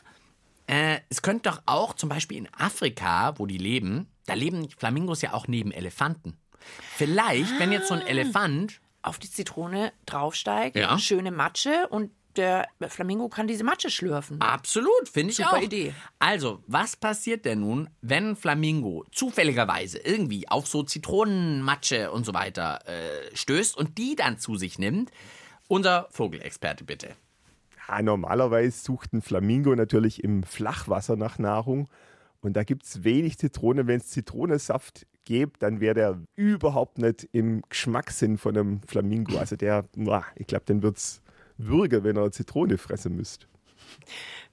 Äh, 0.68 0.98
es 1.10 1.22
könnte 1.22 1.48
doch 1.48 1.62
auch 1.66 1.94
zum 1.94 2.08
Beispiel 2.08 2.38
in 2.38 2.48
Afrika, 2.52 3.38
wo 3.38 3.46
die 3.46 3.56
leben, 3.56 4.08
da 4.26 4.34
leben 4.34 4.68
Flamingos 4.76 5.22
ja 5.22 5.32
auch 5.32 5.46
neben 5.46 5.70
Elefanten. 5.70 6.36
Vielleicht, 6.96 7.60
wenn 7.60 7.70
jetzt 7.70 7.86
so 7.86 7.94
ein 7.94 8.02
Elefant 8.04 8.80
Auf 9.02 9.20
die 9.20 9.30
Zitrone 9.30 9.92
draufsteigt, 10.06 10.74
Ja. 10.74 10.98
schöne 10.98 11.30
Matsche 11.30 11.86
und 11.90 12.10
der 12.36 12.68
Flamingo 12.88 13.28
kann 13.28 13.46
diese 13.46 13.64
Matsche 13.64 13.90
schlürfen. 13.90 14.40
Absolut, 14.40 15.08
finde 15.10 15.30
ich 15.30 15.36
Super 15.36 15.56
auch. 15.56 15.62
Idee. 15.62 15.94
Also, 16.18 16.62
was 16.66 16.96
passiert 16.96 17.44
denn 17.44 17.60
nun, 17.60 17.90
wenn 18.00 18.30
ein 18.30 18.36
Flamingo 18.36 19.04
zufälligerweise 19.12 19.98
irgendwie 19.98 20.48
auf 20.48 20.66
so 20.66 20.82
Zitronenmatsche 20.82 22.10
und 22.10 22.24
so 22.24 22.34
weiter 22.34 22.80
äh, 22.86 23.34
stößt 23.34 23.76
und 23.76 23.98
die 23.98 24.16
dann 24.16 24.38
zu 24.38 24.56
sich 24.56 24.78
nimmt? 24.78 25.10
Unser 25.68 26.08
Vogelexperte 26.10 26.84
bitte. 26.84 27.16
Ja, 27.88 28.02
normalerweise 28.02 28.78
sucht 28.78 29.12
ein 29.12 29.22
Flamingo 29.22 29.74
natürlich 29.74 30.22
im 30.22 30.42
Flachwasser 30.42 31.16
nach 31.16 31.38
Nahrung. 31.38 31.88
Und 32.40 32.54
da 32.54 32.64
gibt 32.64 32.84
es 32.84 33.04
wenig 33.04 33.38
Zitrone. 33.38 33.86
Wenn 33.86 33.98
es 33.98 34.08
Zitronensaft 34.08 35.06
gibt, 35.24 35.62
dann 35.62 35.80
wäre 35.80 35.94
der 35.94 36.20
überhaupt 36.36 36.98
nicht 36.98 37.28
im 37.32 37.62
Geschmackssinn 37.68 38.38
von 38.38 38.56
einem 38.56 38.80
Flamingo. 38.82 39.38
Also 39.38 39.56
der, 39.56 39.84
ich 40.36 40.46
glaube, 40.46 40.64
dann 40.66 40.82
wird 40.82 40.96
es 40.96 41.22
würger, 41.58 42.04
wenn 42.04 42.16
er 42.16 42.30
Zitrone 42.32 42.78
fressen 42.78 43.16
müsste. 43.16 43.46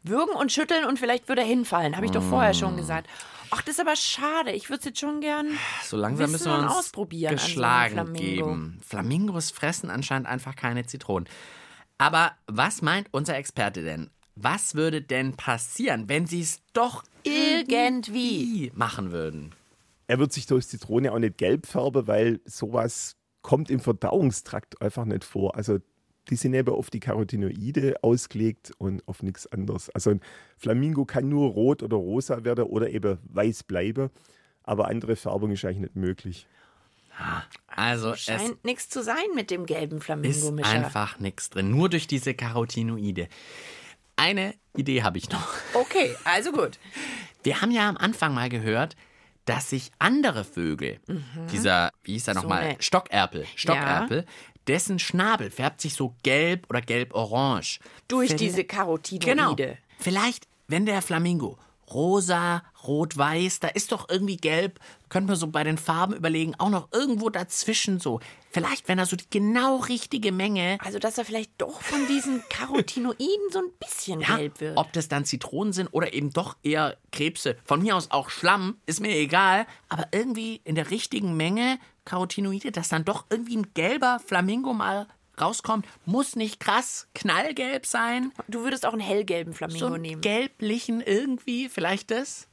Würgen 0.04 0.36
und 0.36 0.52
schütteln 0.52 0.86
und 0.86 1.00
vielleicht 1.00 1.28
würde 1.28 1.42
er 1.42 1.48
hinfallen, 1.48 1.96
habe 1.96 2.06
ich 2.06 2.12
doch 2.12 2.24
vorher 2.24 2.54
schon 2.54 2.76
gesagt. 2.76 3.08
Ach, 3.52 3.62
das 3.62 3.76
ist 3.76 3.82
aber 3.82 3.96
schade. 3.96 4.52
Ich 4.52 4.70
würde 4.70 4.80
es 4.80 4.86
jetzt 4.86 5.00
schon 5.00 5.22
gern. 5.22 5.48
So 5.84 5.96
langsam 5.96 6.32
müssen 6.32 6.46
wir 6.48 6.58
und 6.58 6.64
uns 6.66 6.74
ausprobieren 6.74 7.34
an 7.34 7.38
so 7.38 7.44
einem 7.44 7.54
geschlagen 7.54 7.94
Flamingo. 7.94 8.46
geben. 8.48 8.80
Flamingos 8.84 9.52
fressen 9.52 9.90
anscheinend 9.92 10.28
einfach 10.28 10.56
keine 10.56 10.86
Zitronen. 10.86 11.30
Aber 12.00 12.32
was 12.48 12.82
meint 12.82 13.08
unser 13.12 13.38
Experte 13.38 13.84
denn? 13.84 14.10
Was 14.36 14.74
würde 14.74 15.02
denn 15.02 15.36
passieren, 15.36 16.10
wenn 16.10 16.26
sie 16.26 16.42
es 16.42 16.62
doch 16.74 17.04
irgendwie 17.24 18.72
machen 18.74 19.12
würden? 19.12 19.54
Er 20.08 20.20
wird 20.20 20.34
sich 20.34 20.48
durch 20.48 20.68
Zitrone 20.68 21.12
auch 21.14 21.20
nicht 21.20 21.38
gelb 21.38 21.68
färben, 21.68 22.08
weil 22.08 22.42
sowas 22.46 23.16
kommt 23.42 23.70
im 23.70 23.80
Verdauungstrakt 23.80 24.82
einfach 24.82 25.06
nicht 25.06 25.24
vor. 25.24 25.56
Also 25.56 25.80
die 26.30 26.36
sind 26.36 26.54
eben 26.54 26.74
auf 26.74 26.90
die 26.90 27.00
Carotinoide 27.00 27.96
ausgelegt 28.02 28.72
und 28.78 29.06
auf 29.08 29.24
nichts 29.24 29.46
anderes. 29.52 29.90
Also 29.90 30.12
ein 30.12 30.22
Flamingo 30.58 31.06
kann 31.06 31.28
nur 31.30 31.50
rot 31.52 31.84
oder 31.84 31.98
rosa 31.98 32.44
werden 32.44 32.66
oder 32.66 32.90
eben 32.90 33.18
weiß 33.26 33.64
bleiben, 33.64 34.10
aber 34.64 34.88
andere 34.88 35.16
Färbung 35.16 35.52
ist 35.52 35.66
eigentlich 35.66 35.80
nicht 35.80 35.96
möglich. 35.96 36.48
Also 37.68 38.12
es 38.14 38.22
Scheint 38.22 38.64
nichts 38.64 38.90
zu 38.90 39.04
sein 39.04 39.24
mit 39.36 39.52
dem 39.52 39.66
gelben 39.66 39.98
ist 39.98 40.06
Flamingo-Mischer. 40.06 40.70
einfach 40.70 41.20
nichts 41.20 41.50
drin, 41.50 41.70
nur 41.70 41.90
durch 41.90 42.08
diese 42.08 42.34
Carotinoide. 42.34 43.28
Eine 44.16 44.54
Idee 44.76 45.04
habe 45.04 45.18
ich 45.18 45.30
noch. 45.30 45.48
Okay, 45.74 46.16
also 46.24 46.52
gut. 46.52 46.80
Wir 47.44 47.62
haben 47.62 47.72
ja 47.72 47.88
am 47.90 47.98
Anfang 47.98 48.34
mal 48.34 48.50
gehört, 48.50 48.96
dass 49.46 49.70
sich 49.72 49.92
andere 50.00 50.44
Vögel, 50.46 51.00
dieser, 51.52 51.92
wie 52.04 52.14
hieß 52.14 52.30
er 52.30 52.34
nochmal, 52.36 52.62
eine- 52.64 52.82
Stockerpel, 52.82 53.46
Stockerpel, 53.56 54.26
dessen 54.68 55.00
Schnabel 55.00 55.50
färbt 55.52 55.82
sich 55.82 55.94
so 55.94 56.16
gelb 56.24 56.66
oder 56.70 56.82
gelb-orange. 56.82 57.80
Durch 58.08 58.28
Vielleicht- 58.30 58.42
diese 58.42 58.64
Carotinoide. 58.64 59.26
Genau. 59.56 59.56
Vielleicht, 60.00 60.48
wenn 60.68 60.86
der 60.86 61.02
Flamingo 61.02 61.58
rosa, 61.94 62.64
rot-weiß, 62.88 63.60
da 63.60 63.68
ist 63.68 63.92
doch 63.92 64.10
irgendwie 64.10 64.38
gelb, 64.38 64.80
könnte 65.14 65.28
man 65.28 65.36
so 65.36 65.46
bei 65.46 65.64
den 65.64 65.78
Farben 65.78 66.16
überlegen, 66.16 66.56
auch 66.58 66.72
noch 66.72 66.88
irgendwo 66.92 67.30
dazwischen 67.30 68.00
so. 68.00 68.20
Vielleicht, 68.50 68.88
wenn 68.88 68.98
er 68.98 69.06
so 69.06 69.16
die 69.16 69.30
genau 69.30 69.78
richtige 69.78 70.32
Menge 70.32 70.80
Also, 70.82 70.98
dass 70.98 71.20
er 71.20 71.24
vielleicht 71.24 71.52
doch 71.60 71.82
von 71.82 72.08
diesen 72.08 72.44
Carotinoiden 72.50 73.52
so 73.52 73.60
ein 73.60 73.70
bisschen 73.80 74.22
ja, 74.22 74.38
gelb 74.38 74.60
wird. 74.60 74.76
ob 74.76 74.92
das 74.92 75.10
dann 75.10 75.24
Zitronen 75.26 75.72
sind 75.72 75.90
oder 75.92 76.14
eben 76.16 76.34
doch 76.34 76.58
eher 76.64 76.98
Krebse. 77.12 77.58
Von 77.64 77.84
mir 77.84 77.96
aus 77.96 78.10
auch 78.10 78.32
Schlamm, 78.32 78.78
ist 78.88 79.02
mir 79.02 79.16
egal. 79.16 79.68
Aber 79.88 80.08
irgendwie 80.12 80.62
in 80.64 80.74
der 80.74 80.90
richtigen 80.90 81.38
Menge 81.38 81.78
Carotinoide, 82.06 82.72
dass 82.72 82.90
dann 82.90 83.06
doch 83.06 83.26
irgendwie 83.30 83.58
ein 83.58 83.72
gelber 83.76 84.20
Flamingo 84.26 84.74
mal 84.74 85.06
rauskommt, 85.40 85.86
muss 86.06 86.36
nicht 86.36 86.60
krass 86.60 87.08
knallgelb 87.14 87.86
sein. 87.86 88.32
Du 88.48 88.64
würdest 88.64 88.84
auch 88.88 88.94
einen 88.94 89.02
hellgelben 89.02 89.54
Flamingo 89.54 89.88
So 89.88 89.94
einen 89.94 90.02
nehmen. 90.02 90.22
gelblichen 90.22 91.02
irgendwie, 91.02 91.70
vielleicht 91.70 92.10
das? 92.10 92.48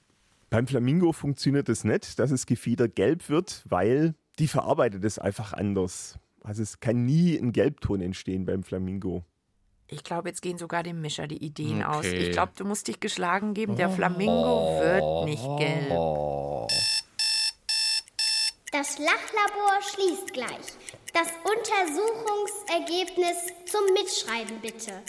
Beim 0.50 0.66
Flamingo 0.66 1.12
funktioniert 1.12 1.68
es 1.68 1.84
nicht, 1.84 2.18
dass 2.18 2.30
das 2.30 2.44
Gefieder 2.44 2.88
gelb 2.88 3.28
wird, 3.28 3.62
weil 3.68 4.16
die 4.40 4.48
verarbeitet 4.48 5.04
es 5.04 5.20
einfach 5.20 5.52
anders. 5.52 6.18
Also 6.42 6.62
es 6.62 6.80
kann 6.80 7.06
nie 7.06 7.38
ein 7.38 7.52
Gelbton 7.52 8.00
entstehen 8.00 8.46
beim 8.46 8.64
Flamingo. 8.64 9.24
Ich 9.86 10.02
glaube, 10.02 10.28
jetzt 10.28 10.42
gehen 10.42 10.58
sogar 10.58 10.82
dem 10.82 11.00
Mischer 11.00 11.28
die 11.28 11.44
Ideen 11.44 11.84
aus. 11.84 11.98
Okay. 11.98 12.28
Ich 12.28 12.32
glaube, 12.32 12.50
du 12.56 12.64
musst 12.64 12.88
dich 12.88 12.98
geschlagen 12.98 13.54
geben. 13.54 13.76
Der 13.76 13.90
Flamingo 13.90 14.80
wird 14.80 15.26
nicht 15.26 15.46
gelb. 15.58 15.90
Das 18.72 18.98
Lachlabor 18.98 19.80
schließt 19.82 20.32
gleich. 20.32 20.74
Das 21.12 21.28
Untersuchungsergebnis 21.44 23.52
zum 23.66 23.84
Mitschreiben 23.94 24.60
bitte. 24.60 25.00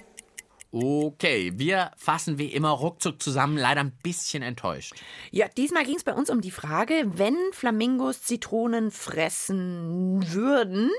Okay, 0.73 1.51
wir 1.55 1.91
fassen 1.97 2.37
wie 2.37 2.47
immer 2.47 2.69
ruckzuck 2.69 3.21
zusammen, 3.21 3.57
leider 3.57 3.81
ein 3.81 3.91
bisschen 4.03 4.41
enttäuscht. 4.41 4.93
Ja, 5.29 5.49
diesmal 5.49 5.83
ging 5.83 5.97
es 5.97 6.05
bei 6.05 6.13
uns 6.13 6.29
um 6.29 6.39
die 6.39 6.51
Frage, 6.51 7.03
wenn 7.15 7.35
Flamingos 7.51 8.23
Zitronen 8.23 8.89
fressen 8.89 10.23
würden, 10.31 10.89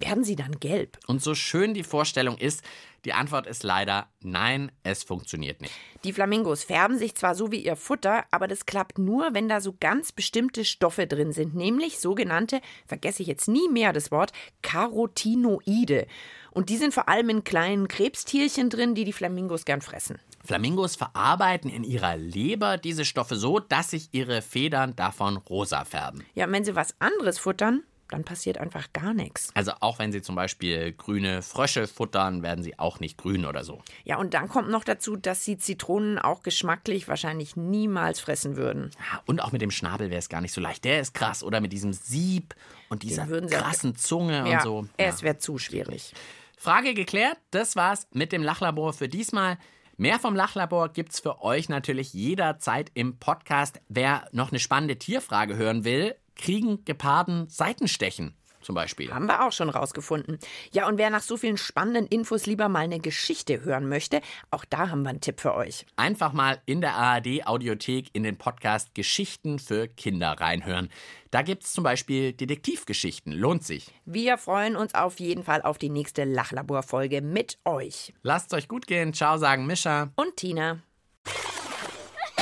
werden 0.00 0.24
sie 0.24 0.36
dann 0.36 0.58
gelb? 0.58 0.98
Und 1.06 1.22
so 1.22 1.34
schön 1.34 1.74
die 1.74 1.84
Vorstellung 1.84 2.36
ist, 2.38 2.62
die 3.04 3.12
Antwort 3.12 3.46
ist 3.46 3.62
leider 3.62 4.08
nein, 4.20 4.70
es 4.82 5.04
funktioniert 5.04 5.60
nicht. 5.60 5.72
Die 6.04 6.12
Flamingos 6.12 6.64
färben 6.64 6.98
sich 6.98 7.14
zwar 7.14 7.34
so 7.34 7.50
wie 7.50 7.64
ihr 7.64 7.76
Futter, 7.76 8.24
aber 8.30 8.46
das 8.46 8.66
klappt 8.66 8.98
nur, 8.98 9.32
wenn 9.32 9.48
da 9.48 9.60
so 9.60 9.74
ganz 9.78 10.12
bestimmte 10.12 10.64
Stoffe 10.64 11.06
drin 11.06 11.32
sind, 11.32 11.54
nämlich 11.54 11.98
sogenannte, 11.98 12.60
vergesse 12.86 13.22
ich 13.22 13.28
jetzt 13.28 13.48
nie 13.48 13.68
mehr 13.68 13.92
das 13.92 14.10
Wort, 14.10 14.32
Carotinoide. 14.62 16.06
Und 16.50 16.68
die 16.68 16.76
sind 16.76 16.92
vor 16.92 17.08
allem 17.08 17.30
in 17.30 17.44
kleinen 17.44 17.88
Krebstierchen 17.88 18.70
drin, 18.70 18.94
die 18.94 19.04
die 19.04 19.12
Flamingos 19.12 19.64
gern 19.64 19.80
fressen. 19.80 20.18
Flamingos 20.44 20.96
verarbeiten 20.96 21.70
in 21.70 21.84
ihrer 21.84 22.16
Leber 22.16 22.76
diese 22.76 23.04
Stoffe 23.04 23.36
so, 23.36 23.60
dass 23.60 23.90
sich 23.90 24.08
ihre 24.12 24.42
Federn 24.42 24.96
davon 24.96 25.36
rosa 25.36 25.84
färben. 25.84 26.24
Ja, 26.34 26.46
und 26.46 26.52
wenn 26.52 26.64
sie 26.64 26.74
was 26.74 26.94
anderes 26.98 27.38
futtern, 27.38 27.84
dann 28.10 28.24
passiert 28.24 28.58
einfach 28.58 28.92
gar 28.92 29.14
nichts. 29.14 29.50
Also 29.54 29.72
auch 29.80 29.98
wenn 29.98 30.12
sie 30.12 30.22
zum 30.22 30.34
Beispiel 30.34 30.92
grüne 30.92 31.42
Frösche 31.42 31.86
futtern, 31.86 32.42
werden 32.42 32.62
sie 32.62 32.78
auch 32.78 33.00
nicht 33.00 33.16
grün 33.18 33.46
oder 33.46 33.64
so. 33.64 33.80
Ja, 34.04 34.18
und 34.18 34.34
dann 34.34 34.48
kommt 34.48 34.68
noch 34.70 34.84
dazu, 34.84 35.16
dass 35.16 35.44
sie 35.44 35.56
Zitronen 35.58 36.18
auch 36.18 36.42
geschmacklich 36.42 37.08
wahrscheinlich 37.08 37.56
niemals 37.56 38.20
fressen 38.20 38.56
würden. 38.56 38.90
Ja, 39.12 39.22
Und 39.26 39.40
auch 39.42 39.52
mit 39.52 39.62
dem 39.62 39.70
Schnabel 39.70 40.10
wäre 40.10 40.18
es 40.18 40.28
gar 40.28 40.40
nicht 40.40 40.52
so 40.52 40.60
leicht. 40.60 40.84
Der 40.84 41.00
ist 41.00 41.14
krass. 41.14 41.42
Oder 41.42 41.60
mit 41.60 41.72
diesem 41.72 41.92
Sieb 41.92 42.54
und 42.88 43.02
dieser 43.02 43.28
würden 43.28 43.48
sie 43.48 43.56
auch- 43.56 43.62
krassen 43.62 43.94
Zunge 43.96 44.48
ja, 44.48 44.56
und 44.58 44.62
so. 44.62 44.86
es 44.96 45.22
wäre 45.22 45.38
zu 45.38 45.58
schwierig. 45.58 46.12
Frage 46.56 46.92
geklärt. 46.94 47.38
Das 47.52 47.76
war's 47.76 48.06
mit 48.12 48.32
dem 48.32 48.42
Lachlabor 48.42 48.92
für 48.92 49.08
diesmal. 49.08 49.56
Mehr 49.96 50.18
vom 50.18 50.34
Lachlabor 50.34 50.88
gibt's 50.90 51.20
für 51.20 51.42
euch 51.42 51.68
natürlich 51.68 52.12
jederzeit 52.14 52.90
im 52.94 53.18
Podcast. 53.18 53.80
Wer 53.88 54.26
noch 54.32 54.50
eine 54.50 54.58
spannende 54.58 54.96
Tierfrage 54.98 55.56
hören 55.56 55.84
will, 55.84 56.14
kriegen 56.40 56.84
Geparden 56.84 57.48
Seitenstechen 57.48 58.34
zum 58.62 58.74
Beispiel. 58.74 59.12
Haben 59.12 59.26
wir 59.26 59.46
auch 59.46 59.52
schon 59.52 59.70
rausgefunden. 59.70 60.38
Ja, 60.72 60.86
und 60.86 60.98
wer 60.98 61.10
nach 61.10 61.22
so 61.22 61.36
vielen 61.36 61.56
spannenden 61.56 62.06
Infos 62.06 62.46
lieber 62.46 62.68
mal 62.68 62.80
eine 62.80 63.00
Geschichte 63.00 63.64
hören 63.64 63.88
möchte, 63.88 64.20
auch 64.50 64.64
da 64.64 64.90
haben 64.90 65.02
wir 65.02 65.10
einen 65.10 65.20
Tipp 65.20 65.40
für 65.40 65.54
euch. 65.54 65.86
Einfach 65.96 66.32
mal 66.32 66.60
in 66.66 66.80
der 66.80 66.94
ARD 66.94 67.46
Audiothek 67.46 68.10
in 68.12 68.22
den 68.22 68.36
Podcast 68.36 68.94
Geschichten 68.94 69.58
für 69.58 69.88
Kinder 69.88 70.32
reinhören. 70.32 70.90
Da 71.30 71.42
gibt's 71.42 71.72
zum 71.72 71.84
Beispiel 71.84 72.32
Detektivgeschichten. 72.32 73.32
Lohnt 73.32 73.64
sich. 73.64 73.86
Wir 74.04 74.36
freuen 74.36 74.76
uns 74.76 74.94
auf 74.94 75.20
jeden 75.20 75.44
Fall 75.44 75.62
auf 75.62 75.78
die 75.78 75.90
nächste 75.90 76.24
Lachlabor-Folge 76.24 77.22
mit 77.22 77.58
euch. 77.64 78.12
Lasst 78.22 78.52
euch 78.52 78.68
gut 78.68 78.86
gehen. 78.86 79.14
Ciao, 79.14 79.38
sagen 79.38 79.66
Mischa. 79.66 80.10
Und 80.16 80.36
Tina. 80.36 80.80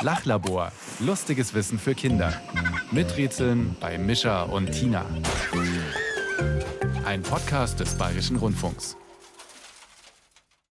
Lachlabor. 0.02 0.72
Lustiges 1.00 1.54
Wissen 1.54 1.78
für 1.78 1.94
Kinder. 1.94 2.40
Miträtseln 2.90 3.76
bei 3.80 3.98
Mischa 3.98 4.44
und 4.44 4.72
Tina. 4.72 5.04
Ein 7.04 7.22
Podcast 7.22 7.80
des 7.80 7.94
Bayerischen 7.96 8.36
Rundfunks. 8.36 8.96